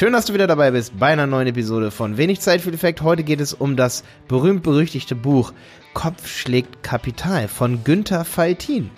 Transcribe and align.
Schön, 0.00 0.14
dass 0.14 0.24
du 0.24 0.32
wieder 0.32 0.46
dabei 0.46 0.70
bist 0.70 0.98
bei 0.98 1.08
einer 1.08 1.26
neuen 1.26 1.48
Episode 1.48 1.90
von 1.90 2.16
Wenig 2.16 2.40
Zeit 2.40 2.62
für 2.62 2.72
Effekt. 2.72 3.02
Heute 3.02 3.22
geht 3.22 3.38
es 3.38 3.52
um 3.52 3.76
das 3.76 4.02
berühmt-berüchtigte 4.28 5.14
Buch 5.14 5.52
Kopf 5.92 6.26
schlägt 6.26 6.82
Kapital 6.82 7.48
von 7.48 7.84
Günther 7.84 8.24
Faltin. 8.24 8.88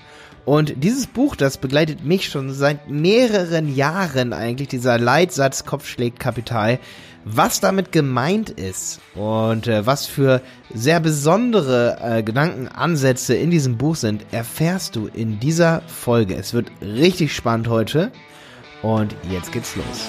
Und 0.45 0.75
dieses 0.85 1.09
Buch, 1.09 1.35
das 1.35 1.59
begleitet 1.59 2.05
mich 2.05 2.29
schon 2.29 2.53
seit 2.53 2.89
mehreren 2.89 3.75
Jahren 3.75 4.33
eigentlich, 4.33 4.69
dieser 4.69 4.97
Leitsatz 4.97 5.65
Kopf 5.65 5.89
schlägt 5.89 6.21
Kapital. 6.21 6.79
Was 7.25 7.59
damit 7.59 7.91
gemeint 7.91 8.51
ist 8.51 9.01
und 9.17 9.67
äh, 9.67 9.85
was 9.85 10.07
für 10.07 10.41
sehr 10.73 11.01
besondere 11.01 11.99
äh, 12.01 12.23
Gedankenansätze 12.23 13.35
in 13.35 13.51
diesem 13.51 13.77
Buch 13.77 13.97
sind, 13.97 14.25
erfährst 14.31 14.95
du 14.95 15.09
in 15.13 15.41
dieser 15.41 15.83
Folge. 15.89 16.37
Es 16.37 16.55
wird 16.55 16.71
richtig 16.81 17.35
spannend 17.35 17.67
heute 17.67 18.13
und 18.83 19.17
jetzt 19.29 19.51
geht's 19.51 19.75
los. 19.75 20.09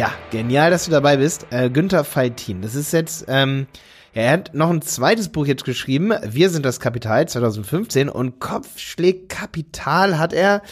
Ja, 0.00 0.14
genial, 0.30 0.70
dass 0.70 0.86
du 0.86 0.90
dabei 0.90 1.18
bist. 1.18 1.46
Äh, 1.50 1.68
Günther 1.68 2.04
Faltin. 2.04 2.62
Das 2.62 2.74
ist 2.74 2.90
jetzt, 2.94 3.26
ähm, 3.28 3.66
er 4.14 4.32
hat 4.32 4.54
noch 4.54 4.70
ein 4.70 4.80
zweites 4.80 5.28
Buch 5.28 5.44
jetzt 5.44 5.66
geschrieben. 5.66 6.14
Wir 6.26 6.48
sind 6.48 6.64
das 6.64 6.80
Kapital 6.80 7.28
2015 7.28 8.08
und 8.08 8.40
Kopf 8.40 8.78
schlägt 8.78 9.28
Kapital 9.28 10.18
hat 10.18 10.32
er. 10.32 10.62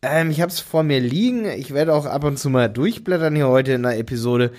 Ähm, 0.00 0.30
ich 0.30 0.40
habe 0.40 0.50
es 0.50 0.60
vor 0.60 0.84
mir 0.84 1.00
liegen. 1.00 1.44
Ich 1.44 1.74
werde 1.74 1.92
auch 1.92 2.06
ab 2.06 2.24
und 2.24 2.38
zu 2.38 2.48
mal 2.48 2.70
durchblättern 2.70 3.36
hier 3.36 3.48
heute 3.48 3.72
in 3.72 3.82
der 3.82 3.98
Episode. 3.98 4.52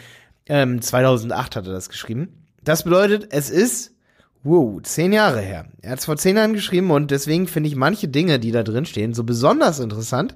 Ähm, 0.46 0.80
2008 0.80 1.56
hat 1.56 1.66
er 1.66 1.74
das 1.74 1.90
geschrieben. 1.90 2.46
Das 2.64 2.84
bedeutet, 2.84 3.30
es 3.32 3.50
ist 3.50 3.96
Wow, 4.44 4.80
zehn 4.84 5.12
Jahre 5.12 5.42
her. 5.42 5.66
Er 5.82 5.94
hat 5.94 6.00
es 6.00 6.06
vor 6.06 6.18
zehn 6.18 6.38
Jahren 6.38 6.54
geschrieben 6.54 6.92
und 6.92 7.10
deswegen 7.10 7.48
finde 7.48 7.68
ich 7.68 7.76
manche 7.76 8.08
Dinge, 8.08 8.38
die 8.38 8.52
da 8.52 8.62
drin 8.62 8.86
stehen, 8.86 9.16
so 9.16 9.24
besonders 9.24 9.80
interessant, 9.80 10.36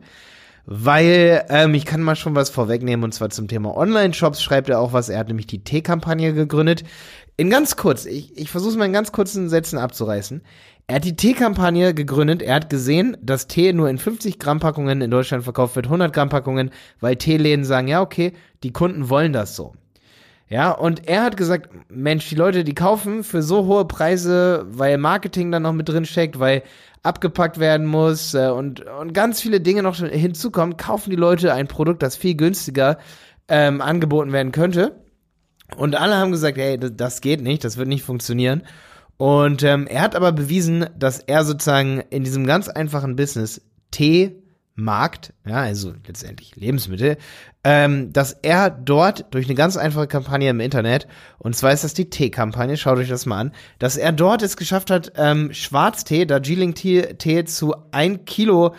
weil 0.66 1.46
ähm, 1.50 1.74
ich 1.74 1.86
kann 1.86 2.02
mal 2.02 2.16
schon 2.16 2.36
was 2.36 2.50
vorwegnehmen 2.50 3.04
und 3.04 3.14
zwar 3.14 3.30
zum 3.30 3.48
Thema 3.48 3.76
Online-Shops 3.76 4.42
schreibt 4.42 4.70
er 4.70 4.80
auch 4.80 4.94
was. 4.94 5.10
Er 5.10 5.20
hat 5.20 5.28
nämlich 5.28 5.48
die 5.48 5.64
T-Kampagne 5.64 6.34
gegründet. 6.34 6.84
In 7.36 7.50
ganz 7.50 7.76
kurz, 7.76 8.06
ich, 8.06 8.38
ich 8.38 8.50
versuche 8.50 8.72
es 8.72 8.78
mal 8.78 8.86
in 8.86 8.94
ganz 8.94 9.12
kurzen 9.12 9.50
Sätzen 9.50 9.78
abzureißen. 9.78 10.42
Er 10.88 10.98
hat 10.98 11.06
die 11.06 11.16
Tee-Kampagne 11.16 11.94
gegründet. 11.94 12.42
Er 12.42 12.56
hat 12.56 12.70
gesehen, 12.70 13.18
dass 13.22 13.48
Tee 13.48 13.74
nur 13.74 13.90
in 13.90 13.98
50 13.98 14.38
Gramm 14.38 14.60
Packungen 14.60 15.02
in 15.02 15.12
Deutschland 15.12 15.44
verkauft 15.44 15.76
wird, 15.76 15.86
100 15.86 16.14
Gramm 16.14 16.30
Packungen, 16.30 16.72
weil 17.00 17.16
Teeläden 17.16 17.66
sagen, 17.66 17.88
ja, 17.88 18.02
okay, 18.02 18.34
die 18.64 18.74
Kunden 18.74 19.10
wollen 19.10 19.34
das 19.34 19.56
so. 19.56 19.74
Ja, 20.54 20.70
und 20.70 21.08
er 21.08 21.24
hat 21.24 21.36
gesagt, 21.36 21.72
Mensch, 21.90 22.30
die 22.30 22.36
Leute, 22.36 22.64
die 22.64 22.76
kaufen 22.76 23.24
für 23.24 23.42
so 23.42 23.66
hohe 23.66 23.86
Preise, 23.86 24.68
weil 24.70 25.00
Marketing 25.00 25.52
dann 25.52 25.64
noch 25.64 25.74
mit 25.74 25.90
drin 25.90 26.06
steckt, 26.06 26.38
weil 26.38 26.62
abgepackt 27.02 27.58
werden 27.58 27.88
muss 27.88 28.36
äh, 28.36 28.50
und, 28.50 28.82
und 28.82 29.16
ganz 29.16 29.42
viele 29.42 29.62
Dinge 29.62 29.82
noch 29.82 29.96
hinzukommen, 29.96 30.78
kaufen 30.78 31.10
die 31.10 31.16
Leute 31.16 31.56
ein 31.56 31.68
Produkt, 31.68 32.04
das 32.04 32.16
viel 32.18 32.36
günstiger 32.36 33.00
ähm, 33.48 33.82
angeboten 33.82 34.32
werden 34.32 34.52
könnte. 34.52 35.02
Und 35.76 35.96
alle 35.96 36.18
haben 36.18 36.32
gesagt, 36.32 36.60
hey, 36.60 36.78
das, 36.78 36.92
das 36.96 37.22
geht 37.22 37.42
nicht, 37.42 37.64
das 37.64 37.78
wird 37.78 37.88
nicht 37.88 38.04
funktionieren. 38.04 38.62
Und 39.18 39.64
ähm, 39.64 39.88
er 39.88 40.02
hat 40.04 40.16
aber 40.16 40.34
bewiesen, 40.34 40.86
dass 40.96 41.18
er 41.18 41.46
sozusagen 41.46 42.04
in 42.12 42.24
diesem 42.24 42.46
ganz 42.46 42.70
einfachen 42.70 43.16
Business 43.16 43.60
Tee 43.90 44.43
Markt, 44.76 45.34
ja, 45.46 45.58
also 45.58 45.94
letztendlich 46.08 46.56
Lebensmittel, 46.56 47.18
ähm, 47.64 48.12
dass 48.12 48.34
er 48.42 48.72
dort 48.72 49.26
durch 49.32 49.46
eine 49.46 49.56
ganz 49.56 49.78
einfache 49.78 50.08
Kampagne 50.08 50.50
im 50.50 50.60
Internet, 50.60 51.08
und 51.38 51.56
zwar 51.56 51.74
ist 51.74 51.84
das 51.84 51.94
die 51.94 52.10
Tee-Kampagne, 52.10 52.76
schaut 52.78 52.98
euch 52.98 53.10
das 53.10 53.28
mal 53.28 53.40
an, 53.40 53.52
dass 53.78 53.98
er 53.98 54.12
dort 54.12 54.42
es 54.42 54.58
geschafft 54.58 54.90
hat, 54.90 55.14
ähm, 55.16 55.54
Schwarztee, 55.54 56.26
Darjeeling-Tee 56.26 57.46
zu 57.46 57.76
ein 57.92 58.26
Kilo 58.26 58.74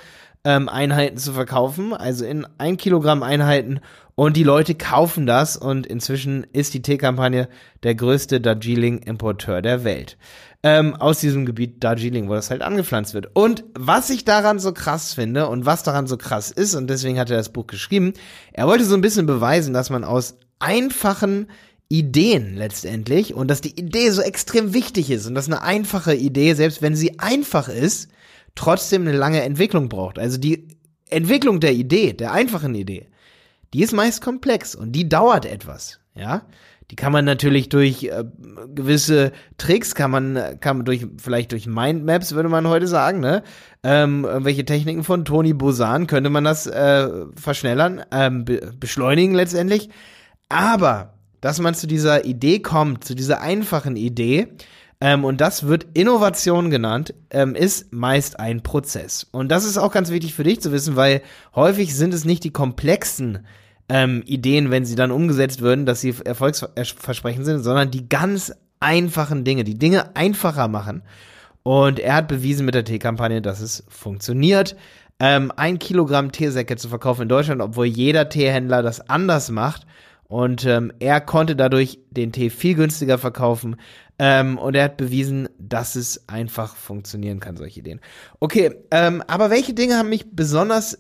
ähm, 0.44 0.68
Einheiten 0.68 1.16
zu 1.16 1.32
verkaufen, 1.32 1.94
also 1.94 2.24
in 2.24 2.46
ein 2.58 2.76
Kilogramm 2.76 3.22
Einheiten 3.22 3.80
und 4.16 4.36
die 4.36 4.44
Leute 4.44 4.74
kaufen 4.74 5.26
das 5.26 5.56
und 5.56 5.86
inzwischen 5.86 6.46
ist 6.52 6.74
die 6.74 6.82
Teekampagne 6.82 7.48
der 7.82 7.94
größte 7.94 8.40
Darjeeling-Importeur 8.40 9.62
der 9.62 9.84
Welt. 9.84 10.16
Ähm, 10.66 10.94
aus 10.94 11.20
diesem 11.20 11.44
Gebiet 11.44 11.84
Darjeeling, 11.84 12.30
wo 12.30 12.32
das 12.32 12.48
halt 12.48 12.62
angepflanzt 12.62 13.12
wird. 13.12 13.28
Und 13.34 13.64
was 13.74 14.08
ich 14.08 14.24
daran 14.24 14.58
so 14.58 14.72
krass 14.72 15.12
finde 15.12 15.46
und 15.48 15.66
was 15.66 15.82
daran 15.82 16.06
so 16.06 16.16
krass 16.16 16.50
ist, 16.50 16.74
und 16.74 16.88
deswegen 16.88 17.18
hat 17.18 17.28
er 17.30 17.36
das 17.36 17.52
Buch 17.52 17.66
geschrieben, 17.66 18.14
er 18.54 18.66
wollte 18.66 18.86
so 18.86 18.94
ein 18.94 19.02
bisschen 19.02 19.26
beweisen, 19.26 19.74
dass 19.74 19.90
man 19.90 20.04
aus 20.04 20.38
einfachen 20.60 21.48
Ideen 21.90 22.56
letztendlich 22.56 23.34
und 23.34 23.48
dass 23.48 23.60
die 23.60 23.78
Idee 23.78 24.08
so 24.10 24.22
extrem 24.22 24.72
wichtig 24.72 25.10
ist 25.10 25.26
und 25.26 25.34
dass 25.34 25.48
eine 25.48 25.62
einfache 25.62 26.14
Idee, 26.14 26.54
selbst 26.54 26.80
wenn 26.80 26.96
sie 26.96 27.18
einfach 27.18 27.68
ist, 27.68 28.08
trotzdem 28.54 29.02
eine 29.02 29.12
lange 29.12 29.42
Entwicklung 29.42 29.90
braucht. 29.90 30.18
Also 30.18 30.38
die 30.38 30.68
Entwicklung 31.10 31.60
der 31.60 31.74
Idee, 31.74 32.14
der 32.14 32.32
einfachen 32.32 32.74
Idee, 32.74 33.08
die 33.74 33.82
ist 33.82 33.92
meist 33.92 34.22
komplex 34.22 34.74
und 34.74 34.92
die 34.92 35.08
dauert 35.08 35.44
etwas, 35.44 36.00
ja. 36.14 36.46
Die 36.90 36.96
kann 36.96 37.12
man 37.12 37.24
natürlich 37.24 37.70
durch 37.70 38.04
äh, 38.04 38.24
gewisse 38.74 39.32
Tricks, 39.56 39.94
kann 39.94 40.10
man, 40.10 40.58
kann 40.60 40.78
man 40.78 40.86
durch, 40.86 41.06
vielleicht 41.16 41.52
durch 41.52 41.66
Mindmaps, 41.66 42.34
würde 42.34 42.48
man 42.48 42.68
heute 42.68 42.86
sagen, 42.86 43.20
ne? 43.20 43.42
Ähm, 43.82 44.24
irgendwelche 44.24 44.64
Techniken 44.64 45.02
von 45.02 45.24
Tony 45.24 45.54
Bosan 45.54 46.06
könnte 46.06 46.30
man 46.30 46.44
das 46.44 46.66
äh, 46.66 47.08
verschnellern, 47.36 48.02
ähm, 48.12 48.44
be 48.44 48.72
beschleunigen 48.78 49.34
letztendlich. 49.34 49.88
Aber, 50.48 51.14
dass 51.40 51.58
man 51.58 51.74
zu 51.74 51.86
dieser 51.86 52.24
Idee 52.24 52.60
kommt, 52.60 53.04
zu 53.04 53.14
dieser 53.14 53.40
einfachen 53.40 53.96
Idee, 53.96 54.48
ähm, 55.00 55.24
und 55.24 55.40
das 55.40 55.66
wird 55.66 55.86
Innovation 55.94 56.70
genannt, 56.70 57.14
ähm, 57.30 57.54
ist 57.54 57.92
meist 57.92 58.38
ein 58.38 58.62
Prozess. 58.62 59.26
Und 59.32 59.50
das 59.50 59.64
ist 59.64 59.76
auch 59.76 59.92
ganz 59.92 60.10
wichtig 60.10 60.34
für 60.34 60.44
dich 60.44 60.60
zu 60.60 60.72
wissen, 60.72 60.96
weil 60.96 61.22
häufig 61.54 61.94
sind 61.94 62.14
es 62.14 62.24
nicht 62.24 62.44
die 62.44 62.52
komplexen 62.52 63.46
ähm, 63.88 64.22
Ideen, 64.26 64.70
wenn 64.70 64.84
sie 64.84 64.96
dann 64.96 65.10
umgesetzt 65.10 65.60
würden, 65.60 65.86
dass 65.86 66.00
sie 66.00 66.14
erfolgsversprechend 66.24 67.44
sind, 67.44 67.62
sondern 67.62 67.90
die 67.90 68.08
ganz 68.08 68.52
einfachen 68.80 69.44
Dinge, 69.44 69.64
die 69.64 69.78
Dinge 69.78 70.14
einfacher 70.16 70.68
machen. 70.68 71.02
Und 71.62 71.98
er 71.98 72.16
hat 72.16 72.28
bewiesen 72.28 72.66
mit 72.66 72.74
der 72.74 72.84
Teekampagne, 72.84 73.40
dass 73.40 73.60
es 73.60 73.84
funktioniert. 73.88 74.76
Ähm, 75.18 75.52
ein 75.56 75.78
Kilogramm 75.78 76.32
Teesäcke 76.32 76.76
zu 76.76 76.88
verkaufen 76.88 77.22
in 77.22 77.28
Deutschland, 77.28 77.62
obwohl 77.62 77.86
jeder 77.86 78.28
Teehändler 78.28 78.82
das 78.82 79.08
anders 79.08 79.50
macht. 79.50 79.86
Und 80.28 80.66
ähm, 80.66 80.92
er 80.98 81.20
konnte 81.20 81.54
dadurch 81.54 82.00
den 82.10 82.32
Tee 82.32 82.50
viel 82.50 82.74
günstiger 82.74 83.18
verkaufen. 83.18 83.76
Ähm, 84.18 84.58
und 84.58 84.74
er 84.74 84.84
hat 84.84 84.96
bewiesen, 84.96 85.48
dass 85.58 85.96
es 85.96 86.28
einfach 86.28 86.76
funktionieren 86.76 87.40
kann, 87.40 87.56
solche 87.56 87.80
Ideen. 87.80 88.00
Okay, 88.40 88.74
ähm, 88.90 89.22
aber 89.26 89.50
welche 89.50 89.74
Dinge 89.74 89.96
haben 89.96 90.08
mich 90.08 90.26
besonders, 90.32 90.98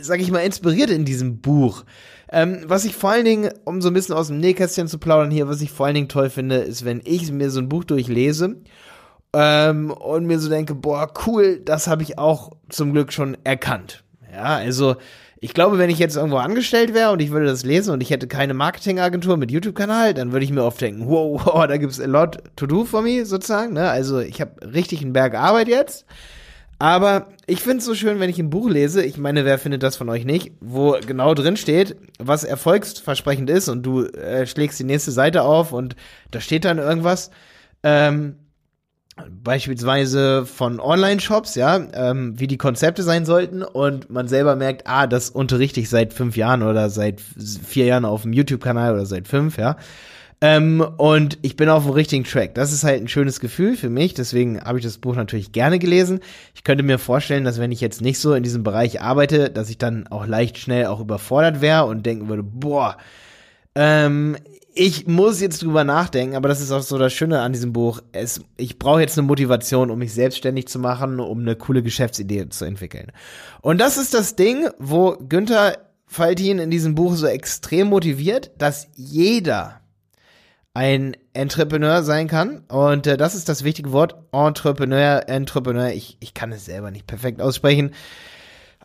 sag 0.00 0.20
ich 0.20 0.30
mal, 0.30 0.40
inspiriert 0.40 0.90
in 0.90 1.04
diesem 1.04 1.40
Buch? 1.40 1.84
Ähm, 2.32 2.62
was 2.66 2.84
ich 2.84 2.94
vor 2.94 3.10
allen 3.10 3.24
Dingen, 3.24 3.52
um 3.64 3.82
so 3.82 3.88
ein 3.88 3.94
bisschen 3.94 4.14
aus 4.14 4.28
dem 4.28 4.38
Nähkästchen 4.38 4.86
zu 4.86 4.98
plaudern 4.98 5.30
hier, 5.30 5.48
was 5.48 5.60
ich 5.60 5.72
vor 5.72 5.86
allen 5.86 5.96
Dingen 5.96 6.08
toll 6.08 6.30
finde, 6.30 6.56
ist, 6.56 6.84
wenn 6.84 7.00
ich 7.04 7.30
mir 7.32 7.50
so 7.50 7.60
ein 7.60 7.68
Buch 7.68 7.84
durchlese 7.84 8.56
ähm, 9.32 9.90
und 9.90 10.26
mir 10.26 10.38
so 10.38 10.48
denke, 10.48 10.74
boah, 10.74 11.12
cool, 11.26 11.60
das 11.64 11.88
habe 11.88 12.02
ich 12.04 12.18
auch 12.18 12.52
zum 12.68 12.92
Glück 12.92 13.12
schon 13.12 13.36
erkannt. 13.42 14.04
Ja, 14.32 14.56
also 14.56 14.94
ich 15.40 15.54
glaube, 15.54 15.78
wenn 15.78 15.90
ich 15.90 15.98
jetzt 15.98 16.16
irgendwo 16.16 16.36
angestellt 16.36 16.94
wäre 16.94 17.10
und 17.10 17.20
ich 17.20 17.30
würde 17.30 17.46
das 17.46 17.64
lesen 17.64 17.92
und 17.92 18.02
ich 18.02 18.10
hätte 18.10 18.28
keine 18.28 18.54
Marketingagentur 18.54 19.36
mit 19.36 19.50
YouTube-Kanal, 19.50 20.14
dann 20.14 20.32
würde 20.32 20.44
ich 20.44 20.52
mir 20.52 20.62
oft 20.62 20.80
denken, 20.80 21.08
wow, 21.08 21.40
wow, 21.46 21.66
da 21.66 21.78
gibt's 21.78 22.00
a 22.00 22.06
lot 22.06 22.38
to 22.56 22.66
do 22.66 22.84
for 22.84 23.02
me 23.02 23.24
sozusagen. 23.24 23.72
Ne? 23.72 23.90
Also 23.90 24.20
ich 24.20 24.40
habe 24.40 24.52
richtig 24.72 25.00
einen 25.00 25.14
Berg 25.14 25.34
Arbeit 25.34 25.66
jetzt. 25.66 26.04
Aber 26.80 27.28
ich 27.46 27.60
finde 27.60 27.78
es 27.78 27.84
so 27.84 27.94
schön, 27.94 28.20
wenn 28.20 28.30
ich 28.30 28.38
ein 28.38 28.48
Buch 28.48 28.70
lese, 28.70 29.04
ich 29.04 29.18
meine, 29.18 29.44
wer 29.44 29.58
findet 29.58 29.82
das 29.82 29.96
von 29.96 30.08
euch 30.08 30.24
nicht, 30.24 30.52
wo 30.60 30.96
genau 31.06 31.34
drin 31.34 31.58
steht, 31.58 31.94
was 32.18 32.42
erfolgsversprechend 32.42 33.50
ist 33.50 33.68
und 33.68 33.82
du 33.82 34.06
äh, 34.06 34.46
schlägst 34.46 34.80
die 34.80 34.84
nächste 34.84 35.10
Seite 35.10 35.42
auf 35.42 35.72
und 35.72 35.94
da 36.30 36.40
steht 36.40 36.64
dann 36.64 36.78
irgendwas. 36.78 37.30
Ähm, 37.82 38.36
beispielsweise 39.30 40.46
von 40.46 40.80
Online-Shops, 40.80 41.54
ja, 41.54 41.86
ähm, 41.92 42.40
wie 42.40 42.46
die 42.46 42.56
Konzepte 42.56 43.02
sein 43.02 43.26
sollten 43.26 43.62
und 43.62 44.08
man 44.08 44.26
selber 44.26 44.56
merkt, 44.56 44.86
ah, 44.86 45.06
das 45.06 45.28
unterrichte 45.28 45.80
ich 45.80 45.90
seit 45.90 46.14
fünf 46.14 46.38
Jahren 46.38 46.62
oder 46.62 46.88
seit 46.88 47.20
vier 47.20 47.84
Jahren 47.84 48.06
auf 48.06 48.22
dem 48.22 48.32
YouTube-Kanal 48.32 48.94
oder 48.94 49.04
seit 49.04 49.28
fünf, 49.28 49.58
ja. 49.58 49.76
Ähm, 50.42 50.80
und 50.96 51.38
ich 51.42 51.56
bin 51.56 51.68
auf 51.68 51.84
dem 51.84 51.92
richtigen 51.92 52.24
Track. 52.24 52.54
Das 52.54 52.72
ist 52.72 52.82
halt 52.82 53.02
ein 53.02 53.08
schönes 53.08 53.40
Gefühl 53.40 53.76
für 53.76 53.90
mich, 53.90 54.14
deswegen 54.14 54.60
habe 54.60 54.78
ich 54.78 54.84
das 54.84 54.96
Buch 54.96 55.14
natürlich 55.14 55.52
gerne 55.52 55.78
gelesen. 55.78 56.20
Ich 56.54 56.64
könnte 56.64 56.82
mir 56.82 56.98
vorstellen, 56.98 57.44
dass 57.44 57.58
wenn 57.58 57.72
ich 57.72 57.82
jetzt 57.82 58.00
nicht 58.00 58.18
so 58.18 58.32
in 58.32 58.42
diesem 58.42 58.62
Bereich 58.62 59.02
arbeite, 59.02 59.50
dass 59.50 59.68
ich 59.68 59.76
dann 59.76 60.06
auch 60.06 60.26
leicht 60.26 60.56
schnell 60.56 60.86
auch 60.86 61.00
überfordert 61.00 61.60
wäre 61.60 61.84
und 61.84 62.06
denken 62.06 62.28
würde, 62.28 62.42
boah, 62.42 62.96
ähm, 63.74 64.36
ich 64.74 65.06
muss 65.06 65.40
jetzt 65.40 65.62
drüber 65.62 65.84
nachdenken, 65.84 66.36
aber 66.36 66.48
das 66.48 66.60
ist 66.62 66.70
auch 66.70 66.82
so 66.82 66.96
das 66.96 67.12
Schöne 67.12 67.40
an 67.40 67.52
diesem 67.52 67.74
Buch. 67.74 68.00
Es, 68.12 68.40
ich 68.56 68.78
brauche 68.78 69.00
jetzt 69.00 69.18
eine 69.18 69.26
Motivation, 69.26 69.90
um 69.90 69.98
mich 69.98 70.14
selbstständig 70.14 70.68
zu 70.68 70.78
machen, 70.78 71.20
um 71.20 71.40
eine 71.40 71.56
coole 71.56 71.82
Geschäftsidee 71.82 72.48
zu 72.48 72.64
entwickeln. 72.64 73.12
Und 73.60 73.78
das 73.78 73.98
ist 73.98 74.14
das 74.14 74.36
Ding, 74.36 74.68
wo 74.78 75.18
Günther 75.28 75.76
Faltin 76.06 76.58
in 76.58 76.70
diesem 76.70 76.94
Buch 76.94 77.14
so 77.14 77.26
extrem 77.26 77.88
motiviert, 77.88 78.52
dass 78.58 78.88
jeder 78.96 79.80
ein 80.74 81.16
Entrepreneur 81.32 82.02
sein 82.02 82.28
kann. 82.28 82.64
Und 82.68 83.06
äh, 83.06 83.16
das 83.16 83.34
ist 83.34 83.48
das 83.48 83.64
wichtige 83.64 83.92
Wort. 83.92 84.16
Entrepreneur, 84.32 85.28
Entrepreneur. 85.28 85.90
Ich, 85.90 86.16
ich 86.20 86.34
kann 86.34 86.52
es 86.52 86.64
selber 86.64 86.90
nicht 86.90 87.06
perfekt 87.06 87.40
aussprechen. 87.40 87.92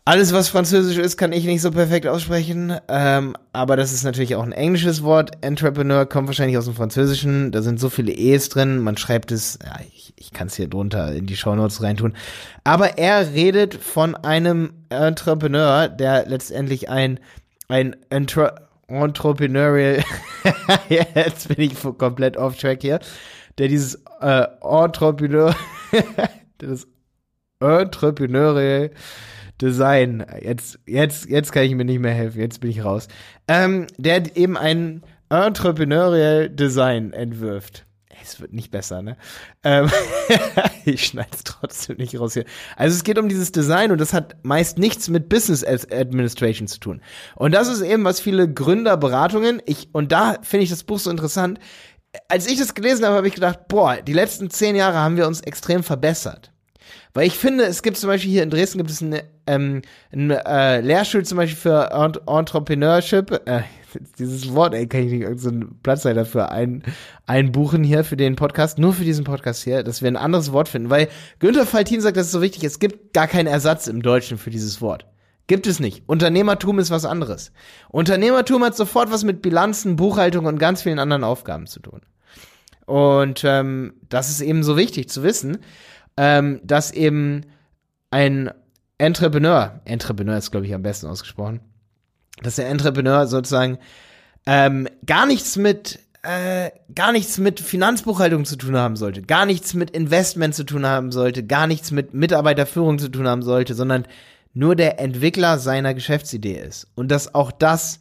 Alles, 0.08 0.32
was 0.32 0.48
Französisch 0.48 0.98
ist, 0.98 1.16
kann 1.16 1.32
ich 1.32 1.46
nicht 1.46 1.60
so 1.60 1.72
perfekt 1.72 2.06
aussprechen. 2.06 2.72
Ähm, 2.86 3.36
aber 3.52 3.74
das 3.74 3.92
ist 3.92 4.04
natürlich 4.04 4.36
auch 4.36 4.44
ein 4.44 4.52
englisches 4.52 5.02
Wort. 5.02 5.32
Entrepreneur 5.40 6.06
kommt 6.06 6.28
wahrscheinlich 6.28 6.56
aus 6.56 6.66
dem 6.66 6.74
Französischen. 6.74 7.50
Da 7.50 7.60
sind 7.60 7.80
so 7.80 7.88
viele 7.88 8.12
E's 8.12 8.48
drin. 8.48 8.78
Man 8.78 8.96
schreibt 8.96 9.32
es, 9.32 9.58
ja, 9.64 9.80
ich, 9.92 10.14
ich 10.16 10.32
kann 10.32 10.46
es 10.46 10.54
hier 10.54 10.68
drunter 10.68 11.12
in 11.12 11.26
die 11.26 11.36
Shownotes 11.36 11.82
reintun. 11.82 12.14
Aber 12.62 12.98
er 12.98 13.32
redet 13.32 13.74
von 13.74 14.14
einem 14.14 14.74
Entrepreneur, 14.90 15.88
der 15.88 16.28
letztendlich 16.28 16.88
ein, 16.88 17.18
ein 17.66 17.96
Entre 18.08 18.65
Entrepreneurial, 18.88 20.02
jetzt 20.88 21.48
bin 21.48 21.60
ich 21.60 21.74
komplett 21.98 22.36
off 22.36 22.56
track 22.56 22.82
hier, 22.82 23.00
der 23.58 23.68
dieses 23.68 24.02
äh, 24.20 24.46
Entrepreneur, 24.62 25.54
das 26.58 26.86
Entrepreneurial 27.60 28.90
Design. 29.60 30.24
Jetzt, 30.40 30.78
jetzt, 30.86 31.28
jetzt 31.28 31.52
kann 31.52 31.64
ich 31.64 31.74
mir 31.74 31.84
nicht 31.84 32.00
mehr 32.00 32.12
helfen. 32.12 32.40
Jetzt 32.40 32.60
bin 32.60 32.70
ich 32.70 32.84
raus. 32.84 33.08
Ähm, 33.48 33.86
der 33.96 34.36
eben 34.36 34.56
ein 34.56 35.02
Entrepreneurial 35.30 36.50
Design 36.50 37.12
entwirft. 37.12 37.85
Es 38.22 38.40
wird 38.40 38.52
nicht 38.52 38.70
besser, 38.70 39.02
ne? 39.02 39.16
Ähm, 39.62 39.90
ich 40.84 41.06
schneide 41.06 41.30
es 41.32 41.44
trotzdem 41.44 41.96
nicht 41.96 42.18
raus 42.18 42.34
hier. 42.34 42.44
Also 42.76 42.96
es 42.96 43.04
geht 43.04 43.18
um 43.18 43.28
dieses 43.28 43.52
Design 43.52 43.92
und 43.92 44.00
das 44.00 44.12
hat 44.12 44.36
meist 44.42 44.78
nichts 44.78 45.08
mit 45.08 45.28
Business 45.28 45.64
Administration 45.64 46.68
zu 46.68 46.80
tun. 46.80 47.02
Und 47.34 47.52
das 47.52 47.68
ist 47.68 47.80
eben, 47.82 48.04
was 48.04 48.20
viele 48.20 48.52
Gründerberatungen, 48.52 49.62
ich, 49.66 49.88
und 49.92 50.12
da 50.12 50.38
finde 50.42 50.64
ich 50.64 50.70
das 50.70 50.84
Buch 50.84 50.98
so 50.98 51.10
interessant. 51.10 51.58
Als 52.28 52.46
ich 52.46 52.58
das 52.58 52.74
gelesen 52.74 53.04
habe, 53.04 53.16
habe 53.16 53.28
ich 53.28 53.34
gedacht, 53.34 53.68
boah, 53.68 53.96
die 53.96 54.14
letzten 54.14 54.50
zehn 54.50 54.74
Jahre 54.74 54.98
haben 54.98 55.16
wir 55.16 55.26
uns 55.26 55.40
extrem 55.40 55.82
verbessert. 55.82 56.52
Weil 57.14 57.26
ich 57.26 57.34
finde, 57.34 57.64
es 57.64 57.82
gibt 57.82 57.96
zum 57.96 58.08
Beispiel 58.08 58.30
hier 58.30 58.42
in 58.42 58.50
Dresden 58.50 58.78
gibt 58.78 58.90
es 58.90 59.02
eine, 59.02 59.24
ähm, 59.46 59.82
ein 60.12 60.30
äh, 60.30 60.80
Lehrstuhl 60.80 61.24
zum 61.24 61.36
Beispiel 61.36 61.58
für 61.58 61.90
Ent 61.92 62.20
Entrepreneurship. 62.26 63.42
Äh, 63.46 63.62
dieses 64.18 64.54
Wort, 64.54 64.74
ey, 64.74 64.86
kann 64.86 65.02
ich 65.02 65.12
nicht 65.12 65.22
irgendeinen 65.22 65.80
Platzleiter 65.82 66.20
dafür 66.20 66.50
ein, 66.50 66.82
einbuchen 67.26 67.84
hier 67.84 68.04
für 68.04 68.16
den 68.16 68.36
Podcast, 68.36 68.78
nur 68.78 68.92
für 68.92 69.04
diesen 69.04 69.24
Podcast 69.24 69.64
hier, 69.64 69.82
dass 69.82 70.02
wir 70.02 70.08
ein 70.08 70.16
anderes 70.16 70.52
Wort 70.52 70.68
finden. 70.68 70.90
Weil 70.90 71.08
Günther 71.38 71.66
Faltin 71.66 72.00
sagt, 72.00 72.16
das 72.16 72.26
ist 72.26 72.32
so 72.32 72.42
wichtig, 72.42 72.64
es 72.64 72.78
gibt 72.78 73.12
gar 73.12 73.26
keinen 73.26 73.46
Ersatz 73.46 73.86
im 73.86 74.02
Deutschen 74.02 74.38
für 74.38 74.50
dieses 74.50 74.80
Wort. 74.80 75.06
Gibt 75.46 75.66
es 75.66 75.78
nicht. 75.78 76.02
Unternehmertum 76.06 76.78
ist 76.80 76.90
was 76.90 77.04
anderes. 77.04 77.52
Unternehmertum 77.88 78.64
hat 78.64 78.76
sofort 78.76 79.12
was 79.12 79.22
mit 79.22 79.42
Bilanzen, 79.42 79.96
Buchhaltung 79.96 80.46
und 80.46 80.58
ganz 80.58 80.82
vielen 80.82 80.98
anderen 80.98 81.22
Aufgaben 81.22 81.66
zu 81.66 81.80
tun. 81.80 82.00
Und 82.84 83.42
ähm, 83.44 83.94
das 84.08 84.30
ist 84.30 84.40
eben 84.40 84.62
so 84.62 84.76
wichtig 84.76 85.08
zu 85.08 85.22
wissen 85.22 85.58
ähm, 86.16 86.60
dass 86.64 86.90
eben 86.90 87.42
ein 88.10 88.50
Entrepreneur, 88.98 89.80
Entrepreneur 89.84 90.38
ist, 90.38 90.50
glaube 90.50 90.66
ich, 90.66 90.74
am 90.74 90.82
besten 90.82 91.06
ausgesprochen, 91.06 91.60
dass 92.42 92.56
der 92.56 92.68
Entrepreneur 92.68 93.26
sozusagen 93.26 93.78
ähm, 94.46 94.88
gar 95.04 95.26
nichts 95.26 95.56
mit 95.56 95.98
äh, 96.22 96.70
gar 96.94 97.12
nichts 97.12 97.38
mit 97.38 97.60
Finanzbuchhaltung 97.60 98.44
zu 98.44 98.56
tun 98.56 98.76
haben 98.76 98.96
sollte, 98.96 99.22
gar 99.22 99.46
nichts 99.46 99.74
mit 99.74 99.90
Investment 99.90 100.54
zu 100.54 100.64
tun 100.64 100.84
haben 100.84 101.12
sollte, 101.12 101.44
gar 101.44 101.66
nichts 101.66 101.92
mit 101.92 102.14
Mitarbeiterführung 102.14 102.98
zu 102.98 103.08
tun 103.08 103.28
haben 103.28 103.42
sollte, 103.42 103.74
sondern 103.74 104.06
nur 104.52 104.74
der 104.74 104.98
Entwickler 104.98 105.58
seiner 105.58 105.94
Geschäftsidee 105.94 106.58
ist. 106.58 106.88
Und 106.96 107.10
dass 107.10 107.34
auch 107.34 107.52
das 107.52 108.00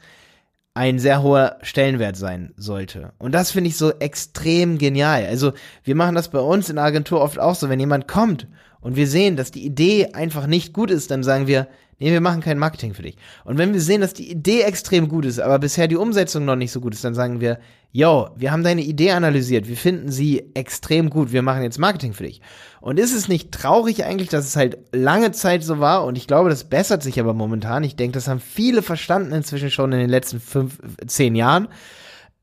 ein 0.76 1.00
sehr 1.00 1.24
hoher 1.24 1.58
Stellenwert 1.62 2.18
sein 2.18 2.54
sollte. 2.58 3.14
Und 3.18 3.32
das 3.32 3.50
finde 3.50 3.70
ich 3.70 3.78
so 3.78 3.92
extrem 3.92 4.78
genial. 4.78 5.26
Also 5.26 5.54
wir 5.84 5.96
machen 5.96 6.16
das 6.16 6.30
bei 6.30 6.40
uns 6.40 6.70
in 6.70 6.76
der 6.76 6.86
Agentur 6.86 7.22
oft 7.22 7.40
auch 7.40 7.56
so, 7.56 7.70
wenn 7.70 7.80
jemand 7.80 8.10
kommt 8.10 8.48
und 8.82 8.98
wir 8.98 9.08
sehen, 9.08 9.38
dass 9.38 9.52
die 9.52 9.66
Idee 9.66 10.10
einfach 10.14 10.48
nicht 10.48 10.74
gut 10.74 10.92
ist, 10.92 11.10
dann 11.12 11.24
sagen 11.24 11.48
wir, 11.48 11.68
nee, 12.00 12.12
wir 12.12 12.22
machen 12.22 12.42
kein 12.42 12.60
Marketing 12.60 12.94
für 12.94 13.04
dich. 13.04 13.18
Und 13.44 13.58
wenn 13.58 13.74
wir 13.74 13.82
sehen, 13.82 14.02
dass 14.02 14.14
die 14.14 14.30
Idee 14.30 14.62
extrem 14.62 15.08
gut 15.08 15.26
ist, 15.26 15.40
aber 15.40 15.60
bisher 15.60 15.88
die 15.88 15.96
Umsetzung 15.96 16.46
noch 16.46 16.56
nicht 16.56 16.72
so 16.72 16.82
gut 16.82 16.94
ist, 16.94 17.04
dann 17.04 17.16
sagen 17.16 17.42
wir, 17.42 17.60
yo, 17.92 18.30
wir 18.36 18.52
haben 18.52 18.64
deine 18.64 18.82
Idee 18.82 19.12
analysiert, 19.12 19.70
wir 19.70 19.78
finden 19.78 20.12
sie 20.12 20.52
extrem 20.54 21.10
gut, 21.10 21.32
wir 21.32 21.42
machen 21.42 21.64
jetzt 21.64 21.80
Marketing 21.80 22.14
für 22.14 22.24
dich. 22.24 22.42
Und 22.82 23.00
ist 23.00 23.16
es 23.16 23.30
nicht 23.30 23.54
traurig 23.54 24.04
eigentlich, 24.04 24.28
dass 24.28 24.46
es 24.46 24.58
halt 24.58 24.78
lange 24.92 25.32
Zeit 25.32 25.64
so 25.64 25.80
war 25.80 26.04
und 26.04 26.18
ich 26.18 26.28
glaube, 26.28 26.50
das 26.50 26.66
bessert 26.66 27.02
sich 27.02 27.20
aber 27.20 27.34
momentan. 27.34 27.84
Ich 27.86 27.96
denke, 27.96 28.16
das 28.16 28.28
haben 28.28 28.42
viele 28.42 28.82
verstanden 28.82 29.32
inzwischen 29.32 29.72
schon 29.72 29.94
in 29.94 30.00
den 30.00 30.10
letzten 30.10 30.42
fünf, 30.42 30.80
zehn 31.08 31.36
Jahren, 31.36 31.70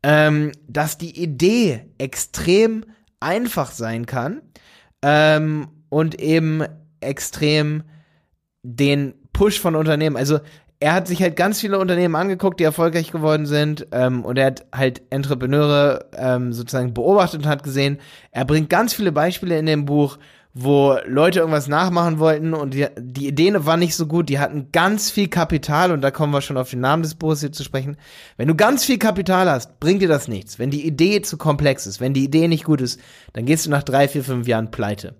ähm, 0.02 0.52
dass 0.68 0.96
die 0.96 1.20
Idee 1.22 1.84
extrem 1.98 2.86
einfach 3.20 3.70
sein 3.72 4.06
kann 4.06 4.40
ähm, 5.02 5.68
und 5.90 6.20
eben 6.20 6.64
extrem 7.00 7.82
den 8.62 9.14
Push 9.32 9.60
von 9.60 9.76
Unternehmen. 9.76 10.16
Also 10.16 10.40
er 10.82 10.94
hat 10.94 11.06
sich 11.06 11.22
halt 11.22 11.36
ganz 11.36 11.60
viele 11.60 11.78
Unternehmen 11.78 12.16
angeguckt, 12.16 12.58
die 12.58 12.64
erfolgreich 12.64 13.12
geworden 13.12 13.46
sind, 13.46 13.86
ähm, 13.92 14.24
und 14.24 14.36
er 14.36 14.46
hat 14.46 14.66
halt 14.74 15.02
Entrepreneure 15.10 16.06
ähm, 16.16 16.52
sozusagen 16.52 16.92
beobachtet 16.92 17.42
und 17.42 17.48
hat 17.48 17.62
gesehen, 17.62 17.98
er 18.32 18.44
bringt 18.44 18.68
ganz 18.68 18.92
viele 18.92 19.12
Beispiele 19.12 19.56
in 19.58 19.66
dem 19.66 19.84
Buch, 19.84 20.18
wo 20.54 20.98
Leute 21.06 21.38
irgendwas 21.38 21.68
nachmachen 21.68 22.18
wollten 22.18 22.52
und 22.52 22.74
die, 22.74 22.86
die 22.98 23.28
Ideen 23.28 23.64
waren 23.64 23.80
nicht 23.80 23.94
so 23.94 24.06
gut, 24.06 24.28
die 24.28 24.38
hatten 24.38 24.68
ganz 24.70 25.10
viel 25.10 25.28
Kapital 25.28 25.92
und 25.92 26.02
da 26.02 26.10
kommen 26.10 26.32
wir 26.32 26.42
schon 26.42 26.58
auf 26.58 26.68
den 26.68 26.80
Namen 26.80 27.02
des 27.02 27.14
Buches 27.14 27.40
hier 27.40 27.52
zu 27.52 27.64
sprechen. 27.64 27.96
Wenn 28.36 28.48
du 28.48 28.54
ganz 28.54 28.84
viel 28.84 28.98
Kapital 28.98 29.48
hast, 29.48 29.80
bringt 29.80 30.02
dir 30.02 30.08
das 30.08 30.28
nichts. 30.28 30.58
Wenn 30.58 30.70
die 30.70 30.86
Idee 30.86 31.22
zu 31.22 31.38
komplex 31.38 31.86
ist, 31.86 32.00
wenn 32.00 32.12
die 32.12 32.24
Idee 32.24 32.48
nicht 32.48 32.64
gut 32.64 32.82
ist, 32.82 33.00
dann 33.32 33.46
gehst 33.46 33.64
du 33.64 33.70
nach 33.70 33.82
drei, 33.82 34.08
vier, 34.08 34.24
fünf 34.24 34.46
Jahren 34.46 34.70
pleite. 34.70 35.14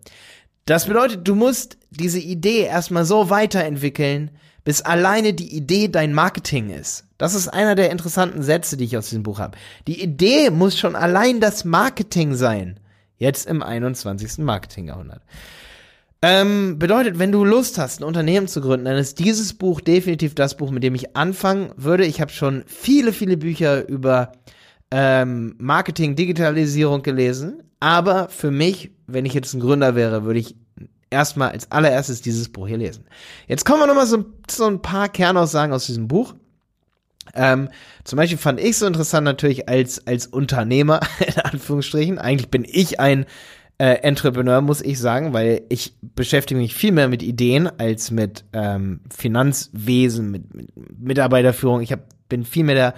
Das 0.64 0.86
bedeutet, 0.86 1.26
du 1.26 1.34
musst 1.34 1.78
diese 1.90 2.20
Idee 2.20 2.60
erstmal 2.62 3.04
so 3.04 3.30
weiterentwickeln, 3.30 4.30
bis 4.64 4.80
alleine 4.80 5.34
die 5.34 5.56
Idee 5.56 5.88
dein 5.88 6.14
Marketing 6.14 6.70
ist. 6.70 7.04
Das 7.18 7.34
ist 7.34 7.48
einer 7.48 7.74
der 7.74 7.90
interessanten 7.90 8.42
Sätze, 8.42 8.76
die 8.76 8.84
ich 8.84 8.96
aus 8.96 9.08
diesem 9.08 9.24
Buch 9.24 9.38
habe. 9.38 9.58
Die 9.86 10.02
Idee 10.02 10.50
muss 10.50 10.78
schon 10.78 10.94
allein 10.94 11.40
das 11.40 11.64
Marketing 11.64 12.34
sein. 12.34 12.78
Jetzt 13.18 13.46
im 13.46 13.62
21. 13.62 14.38
Marketingjahrhundert. 14.38 15.22
Ähm, 16.24 16.78
bedeutet, 16.78 17.18
wenn 17.18 17.32
du 17.32 17.44
Lust 17.44 17.78
hast, 17.78 18.00
ein 18.00 18.04
Unternehmen 18.04 18.46
zu 18.46 18.60
gründen, 18.60 18.84
dann 18.84 18.96
ist 18.96 19.18
dieses 19.18 19.54
Buch 19.54 19.80
definitiv 19.80 20.36
das 20.36 20.56
Buch, 20.56 20.70
mit 20.70 20.84
dem 20.84 20.94
ich 20.94 21.16
anfangen 21.16 21.72
würde. 21.76 22.06
Ich 22.06 22.20
habe 22.20 22.30
schon 22.30 22.62
viele, 22.66 23.12
viele 23.12 23.36
Bücher 23.36 23.88
über 23.88 24.32
ähm, 24.92 25.54
Marketing, 25.58 26.14
Digitalisierung 26.14 27.02
gelesen. 27.02 27.62
Aber 27.80 28.28
für 28.28 28.50
mich, 28.50 28.92
wenn 29.06 29.24
ich 29.24 29.32
jetzt 29.32 29.54
ein 29.54 29.60
Gründer 29.60 29.96
wäre, 29.96 30.24
würde 30.24 30.38
ich 30.38 30.54
erstmal 31.10 31.50
als 31.50 31.72
allererstes 31.72 32.20
dieses 32.22 32.50
Buch 32.50 32.68
hier 32.68 32.76
lesen. 32.76 33.06
Jetzt 33.48 33.64
kommen 33.64 33.80
wir 33.80 33.86
nochmal 33.86 34.06
so, 34.06 34.24
so 34.48 34.66
ein 34.66 34.82
paar 34.82 35.08
Kernaussagen 35.08 35.74
aus 35.74 35.86
diesem 35.86 36.08
Buch. 36.08 36.34
Ähm, 37.34 37.70
zum 38.04 38.18
Beispiel 38.18 38.38
fand 38.38 38.60
ich 38.60 38.76
so 38.76 38.86
interessant 38.86 39.24
natürlich 39.24 39.68
als, 39.68 40.06
als 40.06 40.26
Unternehmer, 40.26 41.00
in 41.26 41.40
Anführungsstrichen. 41.40 42.18
Eigentlich 42.18 42.50
bin 42.50 42.66
ich 42.68 43.00
ein 43.00 43.24
äh, 43.78 43.94
Entrepreneur, 44.02 44.60
muss 44.60 44.82
ich 44.82 44.98
sagen, 44.98 45.32
weil 45.32 45.62
ich 45.70 45.94
beschäftige 46.02 46.60
mich 46.60 46.74
viel 46.74 46.92
mehr 46.92 47.08
mit 47.08 47.22
Ideen 47.22 47.70
als 47.78 48.10
mit 48.10 48.44
ähm, 48.52 49.00
Finanzwesen, 49.10 50.30
mit, 50.30 50.54
mit 50.54 50.68
Mitarbeiterführung. 50.98 51.80
Ich 51.80 51.92
hab, 51.92 52.00
bin 52.28 52.44
viel 52.44 52.64
mehr 52.64 52.74
der, 52.74 52.94